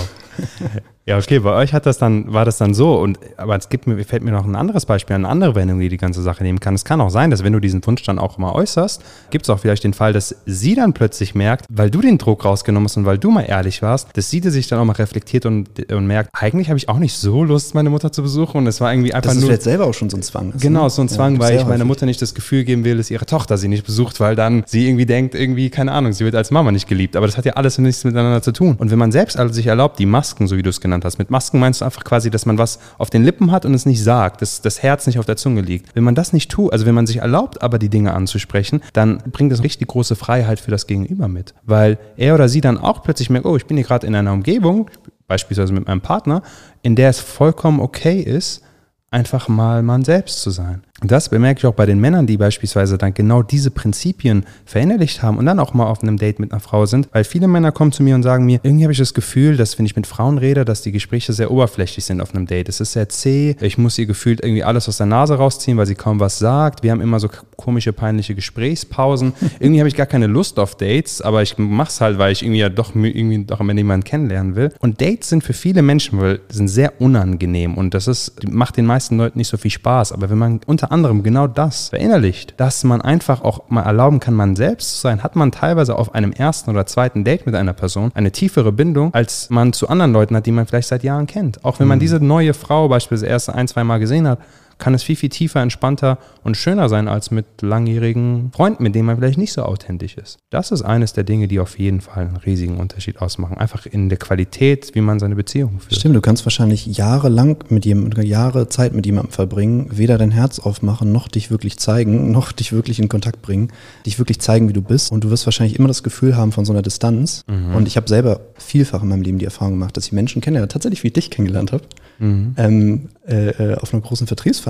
Ja, 1.07 1.17
okay, 1.17 1.39
bei 1.39 1.53
euch 1.53 1.71
hat 1.71 1.85
das 1.85 1.97
dann, 1.97 2.33
war 2.33 2.43
das 2.43 2.57
dann 2.57 2.73
so. 2.73 2.99
Und, 2.99 3.17
aber 3.37 3.55
es 3.55 3.69
gibt 3.69 3.87
mir, 3.87 4.03
fällt 4.03 4.23
mir 4.23 4.31
noch 4.31 4.45
ein 4.45 4.57
anderes 4.57 4.85
Beispiel, 4.85 5.15
eine 5.15 5.29
andere 5.29 5.55
Wendung, 5.55 5.79
die 5.79 5.87
die 5.87 5.95
ganze 5.95 6.21
Sache 6.21 6.43
nehmen 6.43 6.59
kann. 6.59 6.75
Es 6.75 6.83
kann 6.83 6.99
auch 6.99 7.09
sein, 7.09 7.31
dass 7.31 7.45
wenn 7.45 7.53
du 7.53 7.61
diesen 7.61 7.85
Wunsch 7.87 8.03
dann 8.03 8.19
auch 8.19 8.37
mal 8.37 8.51
äußerst, 8.51 9.01
gibt 9.29 9.45
es 9.45 9.49
auch 9.49 9.57
vielleicht 9.57 9.85
den 9.85 9.93
Fall, 9.93 10.11
dass 10.11 10.35
sie 10.45 10.75
dann 10.75 10.91
plötzlich 10.91 11.33
merkt, 11.33 11.65
weil 11.69 11.89
du 11.89 12.01
den 12.01 12.17
Druck 12.17 12.43
rausgenommen 12.43 12.89
hast 12.89 12.97
und 12.97 13.05
weil 13.05 13.17
du 13.17 13.31
mal 13.31 13.43
ehrlich 13.43 13.81
warst, 13.81 14.09
dass 14.17 14.29
sie 14.29 14.41
sich 14.41 14.67
dann 14.67 14.79
auch 14.79 14.83
mal 14.83 14.97
reflektiert 14.97 15.45
und, 15.45 15.89
und 15.89 16.07
merkt, 16.07 16.29
eigentlich 16.33 16.67
habe 16.67 16.77
ich 16.77 16.89
auch 16.89 16.99
nicht 16.99 17.15
so 17.15 17.45
Lust, 17.45 17.73
meine 17.73 17.89
Mutter 17.89 18.11
zu 18.11 18.21
besuchen. 18.21 18.57
Und 18.57 18.67
es 18.67 18.81
war 18.81 18.91
irgendwie 18.91 19.13
einfach 19.13 19.29
dass 19.29 19.35
nur. 19.35 19.43
Dass 19.43 19.47
vielleicht 19.47 19.63
selber 19.63 19.85
auch 19.85 19.93
schon 19.93 20.09
so 20.09 20.17
ein 20.17 20.23
Zwang 20.23 20.51
ist. 20.51 20.61
Genau, 20.61 20.83
ne? 20.83 20.89
so 20.89 21.01
ein 21.01 21.07
Zwang, 21.07 21.35
ja, 21.35 21.39
weil 21.39 21.57
ich 21.57 21.65
meiner 21.65 21.85
Mutter 21.85 22.05
nicht 22.05 22.21
das 22.21 22.35
Gefühl 22.35 22.65
geben 22.65 22.83
will, 22.83 22.97
dass 22.97 23.09
ihre 23.09 23.25
Tochter 23.25 23.57
sie 23.57 23.69
nicht 23.69 23.85
besucht, 23.85 24.19
weil 24.19 24.35
dann 24.35 24.63
sie 24.65 24.85
irgendwie 24.85 25.05
denkt, 25.05 25.35
irgendwie, 25.35 25.69
keine 25.69 25.93
Ahnung, 25.93 26.11
sie 26.11 26.25
wird 26.25 26.35
als 26.35 26.51
Mama 26.51 26.73
nicht 26.73 26.89
geliebt. 26.89 27.15
Aber 27.15 27.27
das 27.27 27.37
hat 27.37 27.45
ja 27.45 27.53
alles 27.53 27.77
nichts 27.77 28.03
miteinander 28.03 28.41
zu 28.41 28.51
tun. 28.51 28.75
Und 28.77 28.91
wenn 28.91 28.99
man 28.99 29.13
selbst 29.13 29.39
also 29.39 29.53
sich 29.53 29.67
erlaubt, 29.67 29.99
die 29.99 30.05
Masken, 30.27 30.47
so 30.47 30.57
wie 30.57 30.61
du 30.61 30.69
es 30.69 30.81
genannt 30.81 31.05
hast, 31.05 31.19
mit 31.19 31.29
Masken 31.29 31.59
meinst 31.59 31.79
du 31.79 31.85
einfach 31.85 32.03
quasi, 32.03 32.29
dass 32.29 32.45
man 32.45 32.57
was 32.57 32.79
auf 32.97 33.09
den 33.09 33.23
Lippen 33.23 33.51
hat 33.51 33.65
und 33.65 33.73
es 33.73 33.85
nicht 33.85 34.03
sagt, 34.03 34.41
dass 34.41 34.61
das 34.61 34.83
Herz 34.83 35.07
nicht 35.07 35.19
auf 35.19 35.25
der 35.25 35.37
Zunge 35.37 35.61
liegt. 35.61 35.95
Wenn 35.95 36.03
man 36.03 36.15
das 36.15 36.33
nicht 36.33 36.51
tut, 36.51 36.73
also 36.73 36.85
wenn 36.85 36.95
man 36.95 37.07
sich 37.07 37.17
erlaubt, 37.17 37.61
aber 37.61 37.79
die 37.79 37.87
Dinge 37.87 38.13
anzusprechen, 38.13 38.81
dann 38.91 39.19
bringt 39.31 39.53
das 39.53 39.63
richtig 39.63 39.87
große 39.87 40.15
Freiheit 40.17 40.59
für 40.59 40.71
das 40.71 40.85
Gegenüber 40.85 41.29
mit. 41.29 41.53
Weil 41.63 41.97
er 42.17 42.35
oder 42.35 42.49
sie 42.49 42.59
dann 42.59 42.77
auch 42.77 43.03
plötzlich 43.03 43.29
merkt, 43.29 43.45
oh, 43.45 43.55
ich 43.55 43.67
bin 43.67 43.77
hier 43.77 43.85
gerade 43.85 44.05
in 44.05 44.15
einer 44.15 44.33
Umgebung, 44.33 44.89
beispielsweise 45.27 45.71
mit 45.71 45.87
meinem 45.87 46.01
Partner, 46.01 46.41
in 46.81 46.95
der 46.97 47.09
es 47.09 47.19
vollkommen 47.19 47.79
okay 47.79 48.19
ist, 48.19 48.63
einfach 49.09 49.47
mal 49.47 49.81
man 49.83 50.03
selbst 50.03 50.41
zu 50.41 50.49
sein. 50.49 50.83
Das 51.03 51.29
bemerke 51.29 51.59
ich 51.59 51.65
auch 51.67 51.75
bei 51.75 51.85
den 51.85 51.99
Männern, 51.99 52.25
die 52.25 52.37
beispielsweise 52.37 52.97
dann 52.97 53.13
genau 53.13 53.43
diese 53.43 53.69
Prinzipien 53.69 54.47
verinnerlicht 54.65 55.21
haben 55.21 55.37
und 55.37 55.45
dann 55.45 55.59
auch 55.59 55.75
mal 55.75 55.85
auf 55.85 56.01
einem 56.01 56.17
Date 56.17 56.39
mit 56.39 56.51
einer 56.51 56.59
Frau 56.59 56.87
sind, 56.87 57.07
weil 57.11 57.23
viele 57.23 57.47
Männer 57.47 57.71
kommen 57.71 57.91
zu 57.91 58.01
mir 58.01 58.15
und 58.15 58.23
sagen 58.23 58.45
mir, 58.45 58.59
irgendwie 58.63 58.83
habe 58.83 58.93
ich 58.93 58.97
das 58.97 59.13
Gefühl, 59.13 59.57
dass 59.57 59.77
wenn 59.77 59.85
ich 59.85 59.95
mit 59.95 60.07
Frauen 60.07 60.39
rede, 60.39 60.65
dass 60.65 60.81
die 60.81 60.91
Gespräche 60.91 61.33
sehr 61.33 61.51
oberflächlich 61.51 62.03
sind 62.03 62.19
auf 62.19 62.33
einem 62.33 62.47
Date. 62.47 62.67
Es 62.67 62.79
ist 62.79 62.93
sehr 62.93 63.09
zäh, 63.09 63.55
ich 63.61 63.77
muss 63.77 63.99
ihr 63.99 64.07
gefühlt 64.07 64.43
irgendwie 64.43 64.63
alles 64.63 64.89
aus 64.89 64.97
der 64.97 65.05
Nase 65.05 65.35
rausziehen, 65.35 65.77
weil 65.77 65.85
sie 65.85 65.93
kaum 65.93 66.19
was 66.19 66.39
sagt. 66.39 66.81
Wir 66.81 66.89
haben 66.89 67.01
immer 67.01 67.19
so 67.19 67.29
komische, 67.57 67.93
peinliche 67.93 68.33
Gesprächspausen. 68.33 69.33
irgendwie 69.59 69.81
habe 69.81 69.89
ich 69.89 69.95
gar 69.95 70.07
keine 70.07 70.25
Lust 70.25 70.57
auf 70.57 70.73
Dates, 70.73 71.21
aber 71.21 71.43
ich 71.43 71.59
mache 71.59 71.89
es 71.89 72.01
halt, 72.01 72.17
weil 72.17 72.31
ich 72.31 72.41
irgendwie 72.41 72.61
ja 72.61 72.69
doch 72.69 72.95
irgendwie 72.95 73.43
doch 73.43 73.59
am 73.59 73.69
Ende 73.69 73.81
jemanden 73.81 74.03
kennenlernen 74.03 74.55
will. 74.55 74.73
Und 74.79 74.99
Dates 74.99 75.29
sind 75.29 75.43
für 75.43 75.53
viele 75.53 75.83
Menschen 75.83 76.19
weil, 76.19 76.39
sind 76.49 76.69
sehr 76.69 76.99
unangenehm 76.99 77.75
und 77.75 77.93
das 77.93 78.07
ist, 78.07 78.49
macht 78.49 78.77
den 78.77 78.87
meisten 78.87 79.17
Leuten 79.17 79.37
nicht 79.37 79.49
so 79.49 79.57
viel 79.57 79.69
Spaß. 79.69 80.11
Aber 80.11 80.31
wenn 80.31 80.39
man 80.39 80.59
unter 80.65 80.86
unter 80.87 80.93
anderem 80.93 81.21
genau 81.21 81.47
das 81.47 81.89
verinnerlicht, 81.89 82.53
dass 82.57 82.85
man 82.85 83.01
einfach 83.01 83.41
auch 83.41 83.69
mal 83.69 83.81
erlauben 83.81 84.21
kann, 84.21 84.33
man 84.33 84.55
selbst 84.55 84.95
zu 84.95 85.01
sein, 85.01 85.21
hat 85.21 85.35
man 85.35 85.51
teilweise 85.51 85.97
auf 85.97 86.15
einem 86.15 86.31
ersten 86.31 86.69
oder 86.69 86.85
zweiten 86.85 87.25
Date 87.25 87.45
mit 87.45 87.55
einer 87.55 87.73
Person 87.73 88.11
eine 88.13 88.31
tiefere 88.31 88.71
Bindung, 88.71 89.13
als 89.13 89.49
man 89.49 89.73
zu 89.73 89.89
anderen 89.89 90.13
Leuten 90.13 90.35
hat, 90.37 90.45
die 90.45 90.51
man 90.51 90.65
vielleicht 90.65 90.87
seit 90.87 91.03
Jahren 91.03 91.27
kennt. 91.27 91.65
Auch 91.65 91.79
wenn 91.81 91.89
man 91.89 91.97
mhm. 91.97 92.01
diese 92.01 92.19
neue 92.21 92.53
Frau 92.53 92.87
beispielsweise 92.87 93.29
erst 93.29 93.49
ein, 93.49 93.67
zwei 93.67 93.83
Mal 93.83 93.97
gesehen 93.97 94.29
hat, 94.29 94.39
kann 94.77 94.93
es 94.93 95.03
viel, 95.03 95.15
viel 95.15 95.29
tiefer, 95.29 95.61
entspannter 95.61 96.17
und 96.43 96.55
schöner 96.55 96.89
sein 96.89 97.07
als 97.07 97.31
mit 97.31 97.45
langjährigen 97.61 98.51
Freunden, 98.53 98.83
mit 98.83 98.95
denen 98.95 99.05
man 99.05 99.17
vielleicht 99.17 99.37
nicht 99.37 99.53
so 99.53 99.63
authentisch 99.63 100.15
ist. 100.17 100.37
Das 100.49 100.71
ist 100.71 100.81
eines 100.81 101.13
der 101.13 101.23
Dinge, 101.23 101.47
die 101.47 101.59
auf 101.59 101.77
jeden 101.79 102.01
Fall 102.01 102.27
einen 102.27 102.37
riesigen 102.37 102.77
Unterschied 102.77 103.21
ausmachen. 103.21 103.57
Einfach 103.57 103.85
in 103.85 104.09
der 104.09 104.17
Qualität, 104.17 104.93
wie 104.93 105.01
man 105.01 105.19
seine 105.19 105.35
Beziehung 105.35 105.79
führt. 105.79 105.95
Stimmt, 105.95 106.15
du 106.15 106.21
kannst 106.21 106.45
wahrscheinlich 106.45 106.85
jahrelang 106.85 107.57
mit 107.69 107.85
jemandem, 107.85 108.23
Jahre 108.23 108.69
Zeit 108.69 108.93
mit 108.93 109.05
jemandem 109.05 109.31
verbringen, 109.31 109.89
weder 109.91 110.17
dein 110.17 110.31
Herz 110.31 110.59
aufmachen, 110.59 111.11
noch 111.11 111.27
dich 111.27 111.51
wirklich 111.51 111.77
zeigen, 111.77 112.31
noch 112.37 112.51
dich 112.51 112.71
wirklich 112.71 112.99
in 112.99 113.09
Kontakt 113.09 113.41
bringen, 113.41 113.69
dich 114.05 114.19
wirklich 114.19 114.39
zeigen, 114.39 114.69
wie 114.69 114.73
du 114.73 114.81
bist. 114.81 115.11
Und 115.11 115.23
du 115.23 115.29
wirst 115.29 115.45
wahrscheinlich 115.45 115.77
immer 115.77 115.87
das 115.87 116.03
Gefühl 116.03 116.35
haben 116.35 116.51
von 116.51 116.65
so 116.65 116.73
einer 116.73 116.81
Distanz. 116.81 117.43
Mhm. 117.47 117.75
Und 117.75 117.87
ich 117.87 117.97
habe 117.97 118.07
selber 118.07 118.41
vielfach 118.55 119.03
in 119.03 119.09
meinem 119.09 119.21
Leben 119.21 119.39
die 119.39 119.45
Erfahrung 119.45 119.73
gemacht, 119.73 119.97
dass 119.97 120.05
ich 120.05 120.11
Menschen 120.11 120.41
kenne, 120.41 120.67
tatsächlich 120.67 121.03
wie 121.03 121.07
ich 121.07 121.13
dich 121.13 121.31
kennengelernt 121.31 121.71
habe, 121.71 121.83
mhm. 122.19 122.53
ähm, 122.57 123.09
äh, 123.27 123.49
äh, 123.49 123.75
auf 123.75 123.93
einer 123.93 124.01
großen 124.01 124.27
Vertriebsveranstaltung, 124.27 124.66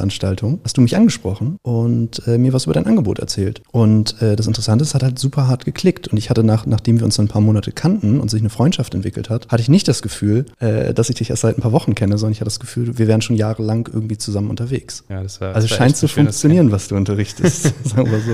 hast 0.64 0.78
du 0.78 0.82
mich 0.82 0.96
angesprochen 0.96 1.58
und 1.62 2.26
äh, 2.28 2.38
mir 2.38 2.54
was 2.54 2.66
über 2.66 2.74
dein 2.74 2.86
Angebot 2.86 3.20
erzählt. 3.20 3.62
Und 3.72 4.22
äh, 4.22 4.36
das 4.36 4.48
Interessante 4.48 4.84
ist, 4.84 4.90
es 4.90 4.96
hat 4.96 5.04
halt 5.04 5.20
super 5.20 5.48
hart 5.48 5.66
geklickt. 5.66 6.08
Und 6.08 6.18
ich 6.18 6.30
hatte 6.30 6.44
nach, 6.44 6.66
nachdem 6.66 7.00
wir 7.00 7.06
uns 7.06 7.20
ein 7.20 7.28
paar 7.28 7.42
Monate 7.42 7.72
kannten 7.72 8.20
und 8.20 8.30
sich 8.30 8.42
eine 8.42 8.50
Freundschaft 8.50 8.94
entwickelt 8.94 9.30
hat, 9.30 9.48
hatte 9.50 9.62
ich 9.62 9.70
nicht 9.70 9.88
das 9.88 10.02
Gefühl, 10.02 10.46
äh, 10.60 10.94
dass 10.94 11.10
ich 11.10 11.16
dich 11.16 11.30
erst 11.30 11.42
seit 11.42 11.58
ein 11.58 11.62
paar 11.62 11.72
Wochen 11.72 11.96
kenne, 11.96 12.18
sondern 12.18 12.34
ich 12.34 12.40
hatte 12.40 12.48
das 12.48 12.60
Gefühl, 12.60 12.98
wir 12.98 13.08
wären 13.08 13.22
schon 13.22 13.36
jahrelang 13.36 13.90
irgendwie 13.92 14.18
zusammen 14.18 14.50
unterwegs. 14.50 15.04
Ja, 15.10 15.24
das 15.24 15.42
war, 15.42 15.56
also 15.56 15.68
das 15.68 15.78
scheint 15.78 15.98
zu 15.98 16.08
funktionieren, 16.08 16.72
was 16.72 16.88
du 16.88 16.96
unterrichtest. 16.96 17.64
sagen 17.84 18.12
wir 18.12 18.20
so. 18.20 18.32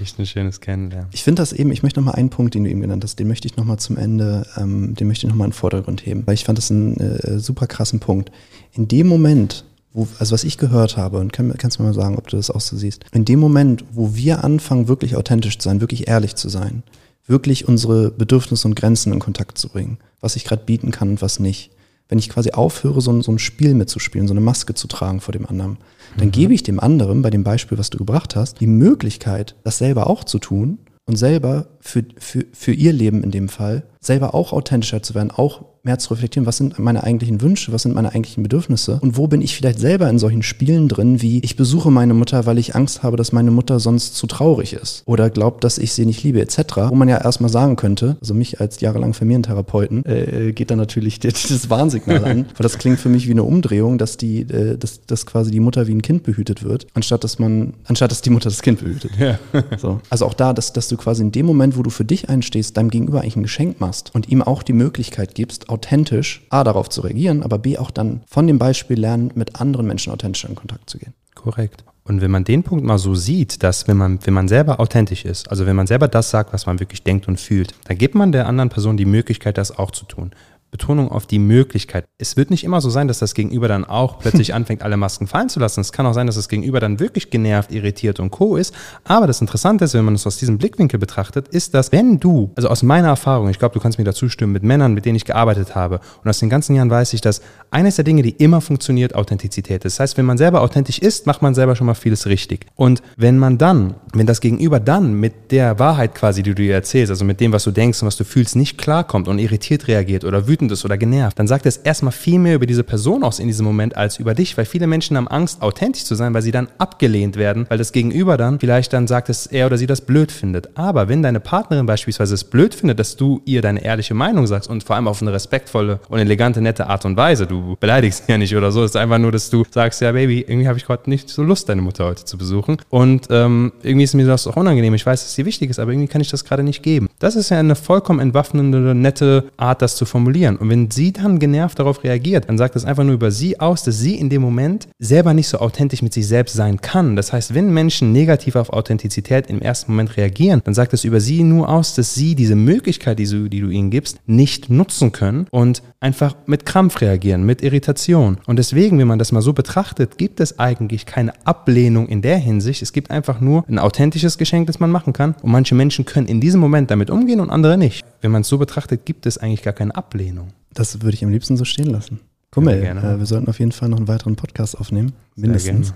Echt 0.00 0.18
ein 0.18 0.26
schönes 0.26 0.60
Kennenlernen. 0.60 1.08
Ich 1.12 1.22
finde 1.22 1.42
das 1.42 1.52
eben, 1.52 1.70
ich 1.70 1.82
möchte 1.82 2.00
nochmal 2.00 2.16
einen 2.16 2.30
Punkt, 2.30 2.54
den 2.54 2.64
du 2.64 2.70
eben 2.70 2.80
genannt 2.80 3.04
hast, 3.04 3.18
den 3.18 3.28
möchte 3.28 3.46
ich 3.46 3.56
nochmal 3.56 3.78
zum 3.78 3.96
Ende, 3.96 4.46
ähm, 4.56 4.94
den 4.94 5.06
möchte 5.06 5.26
ich 5.26 5.30
nochmal 5.30 5.46
in 5.46 5.50
den 5.50 5.56
Vordergrund 5.56 6.04
heben, 6.04 6.26
weil 6.26 6.34
ich 6.34 6.44
fand 6.44 6.58
das 6.58 6.70
einen 6.70 6.96
äh, 6.96 7.38
super 7.38 7.66
krassen 7.66 8.00
Punkt. 8.00 8.32
In 8.72 8.88
dem 8.88 9.06
Moment, 9.06 9.64
wo, 9.94 10.06
also 10.18 10.34
was 10.34 10.44
ich 10.44 10.58
gehört 10.58 10.98
habe, 10.98 11.18
und 11.18 11.32
kann, 11.32 11.54
kannst 11.56 11.78
du 11.78 11.82
mir 11.82 11.88
mal 11.88 11.94
sagen, 11.94 12.18
ob 12.18 12.28
du 12.28 12.36
das 12.36 12.50
auch 12.50 12.60
so 12.60 12.76
siehst, 12.76 13.04
in 13.12 13.24
dem 13.24 13.38
Moment, 13.38 13.84
wo 13.92 14.14
wir 14.14 14.44
anfangen, 14.44 14.88
wirklich 14.88 15.16
authentisch 15.16 15.58
zu 15.58 15.68
sein, 15.68 15.80
wirklich 15.80 16.08
ehrlich 16.08 16.34
zu 16.34 16.50
sein, 16.50 16.82
wirklich 17.26 17.66
unsere 17.68 18.10
Bedürfnisse 18.10 18.68
und 18.68 18.74
Grenzen 18.74 19.12
in 19.12 19.20
Kontakt 19.20 19.56
zu 19.56 19.70
bringen, 19.70 19.98
was 20.20 20.36
ich 20.36 20.44
gerade 20.44 20.64
bieten 20.64 20.90
kann 20.90 21.10
und 21.10 21.22
was 21.22 21.38
nicht, 21.38 21.70
wenn 22.08 22.18
ich 22.18 22.28
quasi 22.28 22.50
aufhöre, 22.50 23.00
so 23.00 23.12
ein, 23.12 23.22
so 23.22 23.32
ein 23.32 23.38
Spiel 23.38 23.72
mitzuspielen, 23.74 24.28
so 24.28 24.34
eine 24.34 24.40
Maske 24.40 24.74
zu 24.74 24.88
tragen 24.88 25.20
vor 25.20 25.32
dem 25.32 25.46
anderen, 25.46 25.78
dann 26.18 26.26
mhm. 26.26 26.32
gebe 26.32 26.52
ich 26.52 26.64
dem 26.64 26.80
anderen, 26.80 27.22
bei 27.22 27.30
dem 27.30 27.44
Beispiel, 27.44 27.78
was 27.78 27.88
du 27.88 27.96
gebracht 27.96 28.36
hast, 28.36 28.60
die 28.60 28.66
Möglichkeit, 28.66 29.54
das 29.64 29.78
selber 29.78 30.08
auch 30.08 30.24
zu 30.24 30.38
tun 30.38 30.78
und 31.06 31.16
selber 31.16 31.68
für, 31.80 32.04
für, 32.18 32.44
für 32.52 32.72
ihr 32.72 32.92
Leben 32.92 33.22
in 33.22 33.30
dem 33.30 33.48
Fall, 33.48 33.84
selber 34.06 34.34
auch 34.34 34.52
authentischer 34.52 35.02
zu 35.02 35.14
werden, 35.14 35.30
auch 35.30 35.62
mehr 35.84 35.98
zu 35.98 36.14
reflektieren, 36.14 36.46
was 36.46 36.56
sind 36.56 36.78
meine 36.78 37.04
eigentlichen 37.04 37.40
Wünsche, 37.42 37.72
was 37.72 37.82
sind 37.82 37.94
meine 37.94 38.08
eigentlichen 38.08 38.42
Bedürfnisse 38.42 38.98
und 39.02 39.16
wo 39.16 39.26
bin 39.26 39.42
ich 39.42 39.54
vielleicht 39.54 39.78
selber 39.78 40.08
in 40.08 40.18
solchen 40.18 40.42
Spielen 40.42 40.88
drin, 40.88 41.20
wie 41.20 41.40
ich 41.40 41.56
besuche 41.56 41.90
meine 41.90 42.14
Mutter, 42.14 42.46
weil 42.46 42.58
ich 42.58 42.74
Angst 42.74 43.02
habe, 43.02 43.16
dass 43.16 43.32
meine 43.32 43.50
Mutter 43.50 43.78
sonst 43.80 44.16
zu 44.16 44.26
traurig 44.26 44.72
ist 44.72 45.02
oder 45.06 45.28
glaubt, 45.28 45.62
dass 45.62 45.78
ich 45.78 45.92
sie 45.92 46.06
nicht 46.06 46.22
liebe 46.22 46.40
etc., 46.40 46.76
wo 46.88 46.94
man 46.94 47.08
ja 47.08 47.22
erstmal 47.22 47.50
sagen 47.50 47.76
könnte, 47.76 48.16
also 48.20 48.32
mich 48.32 48.60
als 48.60 48.80
jahrelang 48.80 49.12
Familientherapeuten, 49.12 50.04
äh, 50.06 50.52
geht 50.52 50.70
da 50.70 50.76
natürlich 50.76 51.20
das 51.20 51.68
Warnsignal 51.68 52.24
an, 52.24 52.36
weil 52.46 52.62
das 52.62 52.78
klingt 52.78 52.98
für 52.98 53.10
mich 53.10 53.26
wie 53.28 53.32
eine 53.32 53.42
Umdrehung, 53.42 53.98
dass 53.98 54.16
die, 54.16 54.40
äh, 54.40 54.78
dass, 54.78 55.04
dass 55.06 55.26
quasi 55.26 55.50
die 55.50 55.60
Mutter 55.60 55.86
wie 55.86 55.94
ein 55.94 56.02
Kind 56.02 56.22
behütet 56.22 56.64
wird, 56.64 56.86
anstatt 56.94 57.24
dass 57.24 57.38
man, 57.38 57.74
anstatt 57.84 58.10
dass 58.10 58.22
die 58.22 58.30
Mutter 58.30 58.48
das 58.48 58.62
Kind 58.62 58.80
behütet. 58.80 59.12
Ja. 59.18 59.38
so. 59.78 60.00
Also 60.08 60.24
auch 60.24 60.34
da, 60.34 60.54
dass, 60.54 60.72
dass 60.72 60.88
du 60.88 60.96
quasi 60.96 61.22
in 61.22 61.32
dem 61.32 61.44
Moment, 61.44 61.76
wo 61.76 61.82
du 61.82 61.90
für 61.90 62.04
dich 62.04 62.30
einstehst, 62.30 62.76
deinem 62.76 62.90
Gegenüber 62.90 63.20
eigentlich 63.20 63.36
ein 63.36 63.42
Geschenk 63.42 63.80
machst 63.80 63.93
und 64.14 64.28
ihm 64.28 64.42
auch 64.42 64.62
die 64.62 64.72
Möglichkeit 64.72 65.34
gibst, 65.34 65.68
authentisch 65.68 66.46
A 66.50 66.64
darauf 66.64 66.88
zu 66.88 67.02
reagieren, 67.02 67.42
aber 67.42 67.58
B 67.58 67.78
auch 67.78 67.90
dann 67.90 68.22
von 68.26 68.46
dem 68.46 68.58
Beispiel 68.58 68.98
lernen, 68.98 69.30
mit 69.34 69.60
anderen 69.60 69.86
Menschen 69.86 70.12
authentisch 70.12 70.44
in 70.44 70.54
Kontakt 70.54 70.90
zu 70.90 70.98
gehen. 70.98 71.14
Korrekt. 71.34 71.84
Und 72.06 72.20
wenn 72.20 72.30
man 72.30 72.44
den 72.44 72.62
Punkt 72.62 72.84
mal 72.84 72.98
so 72.98 73.14
sieht, 73.14 73.62
dass 73.62 73.88
wenn 73.88 73.96
man, 73.96 74.18
wenn 74.24 74.34
man 74.34 74.46
selber 74.46 74.78
authentisch 74.78 75.24
ist, 75.24 75.50
also 75.50 75.64
wenn 75.64 75.74
man 75.74 75.86
selber 75.86 76.06
das 76.06 76.28
sagt, 76.28 76.52
was 76.52 76.66
man 76.66 76.78
wirklich 76.78 77.02
denkt 77.02 77.28
und 77.28 77.40
fühlt, 77.40 77.74
dann 77.84 77.96
gibt 77.96 78.14
man 78.14 78.30
der 78.30 78.46
anderen 78.46 78.68
Person 78.68 78.98
die 78.98 79.06
Möglichkeit, 79.06 79.56
das 79.56 79.76
auch 79.78 79.90
zu 79.90 80.04
tun. 80.04 80.32
Betonung 80.74 81.08
auf 81.08 81.24
die 81.26 81.38
Möglichkeit. 81.38 82.04
Es 82.18 82.36
wird 82.36 82.50
nicht 82.50 82.64
immer 82.64 82.80
so 82.80 82.90
sein, 82.90 83.06
dass 83.06 83.20
das 83.20 83.34
Gegenüber 83.34 83.68
dann 83.68 83.84
auch 83.84 84.18
plötzlich 84.24 84.54
anfängt, 84.54 84.82
alle 84.82 84.96
Masken 84.96 85.28
fallen 85.28 85.48
zu 85.48 85.60
lassen. 85.60 85.80
Es 85.80 85.92
kann 85.92 86.04
auch 86.04 86.14
sein, 86.14 86.26
dass 86.26 86.34
das 86.34 86.48
Gegenüber 86.48 86.80
dann 86.80 86.98
wirklich 86.98 87.30
genervt, 87.30 87.70
irritiert 87.70 88.18
und 88.18 88.30
co. 88.30 88.56
ist. 88.56 88.74
Aber 89.04 89.28
das 89.28 89.40
Interessante 89.40 89.84
ist, 89.84 89.94
wenn 89.94 90.04
man 90.04 90.16
es 90.16 90.26
aus 90.26 90.36
diesem 90.36 90.58
Blickwinkel 90.58 90.98
betrachtet, 90.98 91.46
ist, 91.46 91.74
dass 91.74 91.92
wenn 91.92 92.18
du, 92.18 92.50
also 92.56 92.68
aus 92.68 92.82
meiner 92.82 93.06
Erfahrung, 93.06 93.50
ich 93.50 93.60
glaube, 93.60 93.74
du 93.74 93.78
kannst 93.78 93.98
mir 93.98 94.04
dazu 94.04 94.28
stimmen, 94.28 94.52
mit 94.52 94.64
Männern, 94.64 94.94
mit 94.94 95.04
denen 95.04 95.14
ich 95.14 95.24
gearbeitet 95.24 95.76
habe, 95.76 96.00
und 96.24 96.28
aus 96.28 96.40
den 96.40 96.50
ganzen 96.50 96.74
Jahren 96.74 96.90
weiß 96.90 97.12
ich, 97.12 97.20
dass 97.20 97.40
eines 97.70 97.94
der 97.94 98.04
Dinge, 98.04 98.22
die 98.22 98.30
immer 98.30 98.60
funktioniert, 98.60 99.14
Authentizität 99.14 99.84
ist. 99.84 99.94
Das 99.94 100.00
heißt, 100.00 100.18
wenn 100.18 100.26
man 100.26 100.38
selber 100.38 100.62
authentisch 100.62 100.98
ist, 100.98 101.26
macht 101.26 101.40
man 101.40 101.54
selber 101.54 101.76
schon 101.76 101.86
mal 101.86 101.94
vieles 101.94 102.26
richtig. 102.26 102.66
Und 102.74 103.00
wenn 103.16 103.38
man 103.38 103.58
dann, 103.58 103.94
wenn 104.18 104.26
das 104.26 104.40
Gegenüber 104.40 104.80
dann 104.80 105.14
mit 105.14 105.50
der 105.50 105.78
Wahrheit 105.78 106.14
quasi, 106.14 106.42
die 106.42 106.50
du 106.50 106.62
dir 106.62 106.74
erzählst, 106.74 107.10
also 107.10 107.24
mit 107.24 107.40
dem, 107.40 107.52
was 107.52 107.64
du 107.64 107.70
denkst 107.70 108.00
und 108.02 108.06
was 108.06 108.16
du 108.16 108.24
fühlst, 108.24 108.56
nicht 108.56 108.78
klarkommt 108.78 109.28
und 109.28 109.38
irritiert 109.38 109.88
reagiert 109.88 110.24
oder 110.24 110.46
wütend 110.46 110.72
ist 110.72 110.84
oder 110.84 110.96
genervt, 110.96 111.38
dann 111.38 111.46
sagt 111.46 111.66
es 111.66 111.76
erstmal 111.78 112.12
viel 112.12 112.38
mehr 112.38 112.54
über 112.54 112.66
diese 112.66 112.84
Person 112.84 113.24
aus 113.24 113.38
in 113.38 113.46
diesem 113.46 113.66
Moment 113.66 113.96
als 113.96 114.18
über 114.18 114.34
dich, 114.34 114.56
weil 114.56 114.64
viele 114.64 114.86
Menschen 114.86 115.16
haben 115.16 115.28
Angst, 115.28 115.62
authentisch 115.62 116.04
zu 116.04 116.14
sein, 116.14 116.34
weil 116.34 116.42
sie 116.42 116.52
dann 116.52 116.68
abgelehnt 116.78 117.36
werden, 117.36 117.66
weil 117.68 117.78
das 117.78 117.92
Gegenüber 117.92 118.36
dann 118.36 118.60
vielleicht 118.60 118.92
dann 118.92 119.06
sagt, 119.06 119.28
dass 119.28 119.46
er 119.46 119.66
oder 119.66 119.78
sie 119.78 119.86
das 119.86 120.00
blöd 120.00 120.30
findet. 120.30 120.76
Aber 120.76 121.08
wenn 121.08 121.22
deine 121.22 121.40
Partnerin 121.40 121.86
beispielsweise 121.86 122.34
es 122.34 122.44
blöd 122.44 122.74
findet, 122.74 122.98
dass 122.98 123.16
du 123.16 123.42
ihr 123.44 123.62
deine 123.62 123.84
ehrliche 123.84 124.14
Meinung 124.14 124.46
sagst 124.46 124.70
und 124.70 124.84
vor 124.84 124.96
allem 124.96 125.08
auf 125.08 125.22
eine 125.22 125.32
respektvolle 125.32 126.00
und 126.08 126.18
elegante, 126.18 126.60
nette 126.60 126.86
Art 126.86 127.04
und 127.04 127.16
Weise, 127.16 127.46
du 127.46 127.76
beleidigst 127.80 128.26
sie 128.26 128.32
ja 128.32 128.38
nicht 128.38 128.54
oder 128.54 128.70
so, 128.72 128.84
es 128.84 128.92
ist 128.92 128.96
einfach 128.96 129.18
nur, 129.18 129.32
dass 129.32 129.50
du 129.50 129.64
sagst, 129.70 130.00
ja 130.00 130.12
Baby, 130.12 130.40
irgendwie 130.40 130.68
habe 130.68 130.78
ich 130.78 130.86
gerade 130.86 131.08
nicht 131.10 131.28
so 131.28 131.42
Lust, 131.42 131.68
deine 131.68 131.82
Mutter 131.82 132.04
heute 132.04 132.24
zu 132.24 132.38
besuchen 132.38 132.76
und 132.90 133.26
ähm, 133.30 133.72
irgendwie 133.82 134.03
irgendwie 134.04 134.22
ist 134.22 134.26
mir 134.26 134.26
das 134.26 134.46
auch 134.46 134.56
unangenehm. 134.56 134.94
Ich 134.94 135.06
weiß, 135.06 135.20
dass 135.20 135.30
es 135.30 135.36
dir 135.36 135.46
wichtig 135.46 135.70
ist, 135.70 135.78
aber 135.78 135.92
irgendwie 135.92 136.08
kann 136.08 136.20
ich 136.20 136.30
das 136.30 136.44
gerade 136.44 136.62
nicht 136.62 136.82
geben. 136.82 137.08
Das 137.18 137.36
ist 137.36 137.50
ja 137.50 137.58
eine 137.58 137.74
vollkommen 137.74 138.20
entwaffnende, 138.20 138.94
nette 138.94 139.44
Art, 139.56 139.82
das 139.82 139.96
zu 139.96 140.04
formulieren. 140.04 140.56
Und 140.56 140.68
wenn 140.68 140.90
sie 140.90 141.12
dann 141.12 141.38
genervt 141.38 141.78
darauf 141.78 142.04
reagiert, 142.04 142.48
dann 142.48 142.58
sagt 142.58 142.74
das 142.74 142.84
einfach 142.84 143.04
nur 143.04 143.14
über 143.14 143.30
sie 143.30 143.60
aus, 143.60 143.82
dass 143.82 143.98
sie 143.98 144.16
in 144.16 144.28
dem 144.28 144.42
Moment 144.42 144.88
selber 144.98 145.34
nicht 145.34 145.48
so 145.48 145.58
authentisch 145.58 146.02
mit 146.02 146.12
sich 146.12 146.26
selbst 146.26 146.54
sein 146.54 146.80
kann. 146.80 147.16
Das 147.16 147.32
heißt, 147.32 147.54
wenn 147.54 147.72
Menschen 147.72 148.12
negativ 148.12 148.56
auf 148.56 148.70
Authentizität 148.70 149.48
im 149.48 149.60
ersten 149.60 149.92
Moment 149.92 150.16
reagieren, 150.16 150.60
dann 150.64 150.74
sagt 150.74 150.92
das 150.92 151.04
über 151.04 151.20
sie 151.20 151.42
nur 151.42 151.68
aus, 151.68 151.94
dass 151.94 152.14
sie 152.14 152.34
diese 152.34 152.56
Möglichkeit, 152.56 153.18
die 153.18 153.26
du, 153.26 153.48
die 153.48 153.60
du 153.60 153.68
ihnen 153.70 153.90
gibst, 153.90 154.18
nicht 154.26 154.70
nutzen 154.70 155.12
können 155.12 155.46
und 155.50 155.82
einfach 156.00 156.36
mit 156.46 156.66
Krampf 156.66 157.00
reagieren, 157.00 157.44
mit 157.44 157.62
Irritation. 157.62 158.38
Und 158.46 158.58
deswegen, 158.58 158.98
wenn 158.98 159.08
man 159.08 159.18
das 159.18 159.32
mal 159.32 159.40
so 159.40 159.54
betrachtet, 159.54 160.18
gibt 160.18 160.40
es 160.40 160.58
eigentlich 160.58 161.06
keine 161.06 161.32
Ablehnung 161.46 162.08
in 162.08 162.20
der 162.20 162.36
Hinsicht. 162.36 162.82
Es 162.82 162.92
gibt 162.92 163.10
einfach 163.10 163.40
nur 163.40 163.64
ein 163.68 163.78
authentisches 163.94 164.38
Geschenk, 164.38 164.66
das 164.66 164.80
man 164.80 164.90
machen 164.90 165.12
kann. 165.12 165.36
Und 165.42 165.52
manche 165.52 165.74
Menschen 165.74 166.04
können 166.04 166.26
in 166.26 166.40
diesem 166.40 166.60
Moment 166.60 166.90
damit 166.90 167.10
umgehen 167.10 167.40
und 167.40 167.50
andere 167.50 167.78
nicht. 167.78 168.04
Wenn 168.20 168.32
man 168.32 168.42
es 168.42 168.48
so 168.48 168.58
betrachtet, 168.58 169.06
gibt 169.06 169.24
es 169.26 169.38
eigentlich 169.38 169.62
gar 169.62 169.72
keine 169.72 169.94
Ablehnung. 169.94 170.48
Das 170.72 171.02
würde 171.02 171.14
ich 171.14 171.24
am 171.24 171.30
liebsten 171.30 171.56
so 171.56 171.64
stehen 171.64 171.90
lassen. 171.90 172.20
Mal, 172.56 173.14
äh, 173.14 173.18
wir 173.18 173.26
sollten 173.26 173.48
auf 173.48 173.58
jeden 173.58 173.72
Fall 173.72 173.88
noch 173.88 173.98
einen 173.98 174.08
weiteren 174.08 174.36
Podcast 174.36 174.78
aufnehmen. 174.78 175.12
Mindestens. 175.36 175.94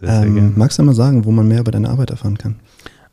Sehr, 0.00 0.08
sehr, 0.08 0.20
sehr 0.22 0.26
ähm, 0.26 0.52
magst 0.56 0.78
du 0.78 0.82
mal 0.82 0.94
sagen, 0.94 1.24
wo 1.24 1.30
man 1.30 1.46
mehr 1.46 1.60
über 1.60 1.70
deine 1.70 1.88
Arbeit 1.88 2.10
erfahren 2.10 2.36
kann? 2.36 2.56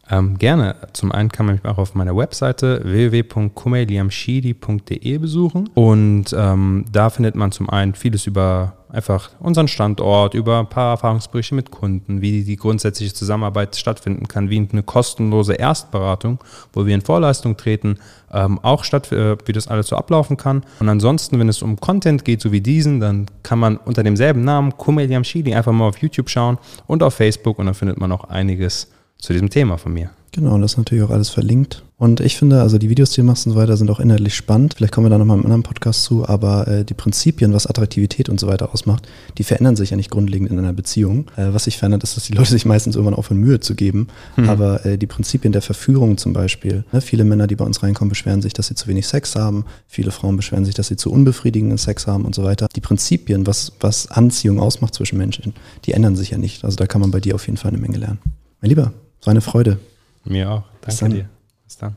Ähm, 0.09 0.37
gerne. 0.37 0.75
Zum 0.91 1.13
einen 1.13 1.29
kann 1.29 1.45
man 1.45 1.55
mich 1.55 1.63
auch 1.65 1.77
auf 1.77 1.95
meiner 1.95 2.13
Webseite 2.15 2.81
www.kumeliamshidi.de 2.83 5.17
besuchen 5.17 5.69
und 5.75 6.35
ähm, 6.37 6.83
da 6.91 7.09
findet 7.09 7.35
man 7.35 7.53
zum 7.53 7.69
einen 7.69 7.95
vieles 7.95 8.27
über 8.27 8.73
einfach 8.93 9.31
unseren 9.39 9.67
Standort, 9.67 10.35
über 10.35 10.59
ein 10.59 10.69
paar 10.69 10.91
Erfahrungsberichte 10.91 11.55
mit 11.55 11.71
Kunden, 11.71 12.21
wie 12.21 12.43
die 12.43 12.57
grundsätzliche 12.57 13.13
Zusammenarbeit 13.13 13.75
stattfinden 13.75 14.27
kann, 14.27 14.49
wie 14.49 14.67
eine 14.71 14.83
kostenlose 14.83 15.53
Erstberatung, 15.53 16.39
wo 16.73 16.85
wir 16.85 16.93
in 16.93 17.01
Vorleistung 17.01 17.57
treten, 17.57 17.97
ähm, 18.31 18.59
auch 18.59 18.83
statt, 18.83 19.11
äh, 19.11 19.35
wie 19.45 19.51
das 19.51 19.67
alles 19.67 19.87
so 19.87 19.95
ablaufen 19.95 20.37
kann. 20.37 20.63
Und 20.79 20.89
ansonsten, 20.89 21.39
wenn 21.39 21.49
es 21.49 21.63
um 21.63 21.79
Content 21.79 22.23
geht, 22.23 22.41
so 22.41 22.51
wie 22.51 22.61
diesen, 22.61 22.99
dann 22.99 23.25
kann 23.41 23.57
man 23.57 23.77
unter 23.77 24.03
demselben 24.03 24.43
Namen 24.43 24.77
Kumeliam 24.77 25.23
Shidi 25.23 25.55
einfach 25.55 25.71
mal 25.71 25.87
auf 25.87 25.97
YouTube 25.97 26.29
schauen 26.29 26.59
und 26.85 27.01
auf 27.01 27.15
Facebook 27.15 27.57
und 27.57 27.65
dann 27.65 27.75
findet 27.75 27.99
man 27.99 28.11
auch 28.11 28.25
einiges 28.25 28.91
zu 29.23 29.33
diesem 29.33 29.49
Thema 29.49 29.77
von 29.77 29.93
mir. 29.93 30.11
Genau, 30.33 30.55
und 30.55 30.61
das 30.61 30.73
ist 30.73 30.77
natürlich 30.77 31.03
auch 31.03 31.11
alles 31.11 31.29
verlinkt. 31.29 31.83
Und 31.97 32.19
ich 32.19 32.35
finde, 32.37 32.61
also 32.61 32.79
die 32.79 32.89
Videos, 32.89 33.11
die 33.11 33.21
du 33.21 33.23
machst 33.23 33.45
und 33.45 33.53
so 33.53 33.59
weiter, 33.59 33.77
sind 33.77 33.89
auch 33.91 33.99
inhaltlich 33.99 34.35
spannend. 34.35 34.73
Vielleicht 34.75 34.91
kommen 34.91 35.05
wir 35.05 35.11
da 35.11 35.19
nochmal 35.19 35.37
im 35.37 35.45
anderen 35.45 35.61
Podcast 35.61 36.03
zu, 36.03 36.27
aber 36.27 36.67
äh, 36.67 36.83
die 36.83 36.95
Prinzipien, 36.95 37.53
was 37.53 37.67
Attraktivität 37.67 38.29
und 38.29 38.39
so 38.39 38.47
weiter 38.47 38.73
ausmacht, 38.73 39.07
die 39.37 39.43
verändern 39.43 39.75
sich 39.75 39.91
ja 39.91 39.95
nicht 39.95 40.09
grundlegend 40.09 40.49
in 40.49 40.57
einer 40.57 40.73
Beziehung. 40.73 41.27
Äh, 41.37 41.53
was 41.53 41.67
ich 41.67 41.77
verändert, 41.77 42.03
ist, 42.03 42.17
dass 42.17 42.25
die 42.25 42.33
Leute 42.33 42.49
sich 42.49 42.65
meistens 42.65 42.95
irgendwann 42.95 43.13
aufhören, 43.13 43.39
Mühe 43.39 43.59
zu 43.59 43.75
geben. 43.75 44.07
Mhm. 44.35 44.49
Aber 44.49 44.83
äh, 44.85 44.97
die 44.97 45.05
Prinzipien 45.05 45.53
der 45.53 45.61
Verführung 45.61 46.17
zum 46.17 46.33
Beispiel, 46.33 46.83
ne, 46.91 46.99
viele 46.99 47.23
Männer, 47.23 47.45
die 47.45 47.55
bei 47.55 47.63
uns 47.63 47.83
reinkommen, 47.83 48.09
beschweren 48.09 48.41
sich, 48.41 48.53
dass 48.53 48.67
sie 48.67 48.75
zu 48.75 48.87
wenig 48.87 49.05
Sex 49.07 49.35
haben. 49.35 49.65
Viele 49.87 50.09
Frauen 50.09 50.35
beschweren 50.35 50.65
sich, 50.65 50.73
dass 50.73 50.87
sie 50.87 50.97
zu 50.97 51.11
unbefriedigenden 51.11 51.77
Sex 51.77 52.07
haben 52.07 52.25
und 52.25 52.33
so 52.33 52.43
weiter. 52.43 52.67
Die 52.75 52.81
Prinzipien, 52.81 53.45
was, 53.45 53.73
was 53.79 54.09
Anziehung 54.09 54.59
ausmacht 54.59 54.95
zwischen 54.95 55.19
Menschen, 55.19 55.53
die 55.85 55.93
ändern 55.93 56.15
sich 56.15 56.31
ja 56.31 56.39
nicht. 56.39 56.65
Also 56.65 56.75
da 56.75 56.87
kann 56.87 57.01
man 57.01 57.11
bei 57.11 57.19
dir 57.19 57.35
auf 57.35 57.45
jeden 57.45 57.57
Fall 57.57 57.69
eine 57.69 57.79
Menge 57.79 57.99
lernen. 57.99 58.17
Mein 58.61 58.69
Lieber, 58.69 58.93
war 59.25 59.31
eine 59.31 59.41
Freude. 59.41 59.79
Mir 60.23 60.49
auch. 60.49 60.63
Danke 60.81 61.09
dir. 61.09 61.29
Bis 61.65 61.77
dann. 61.77 61.95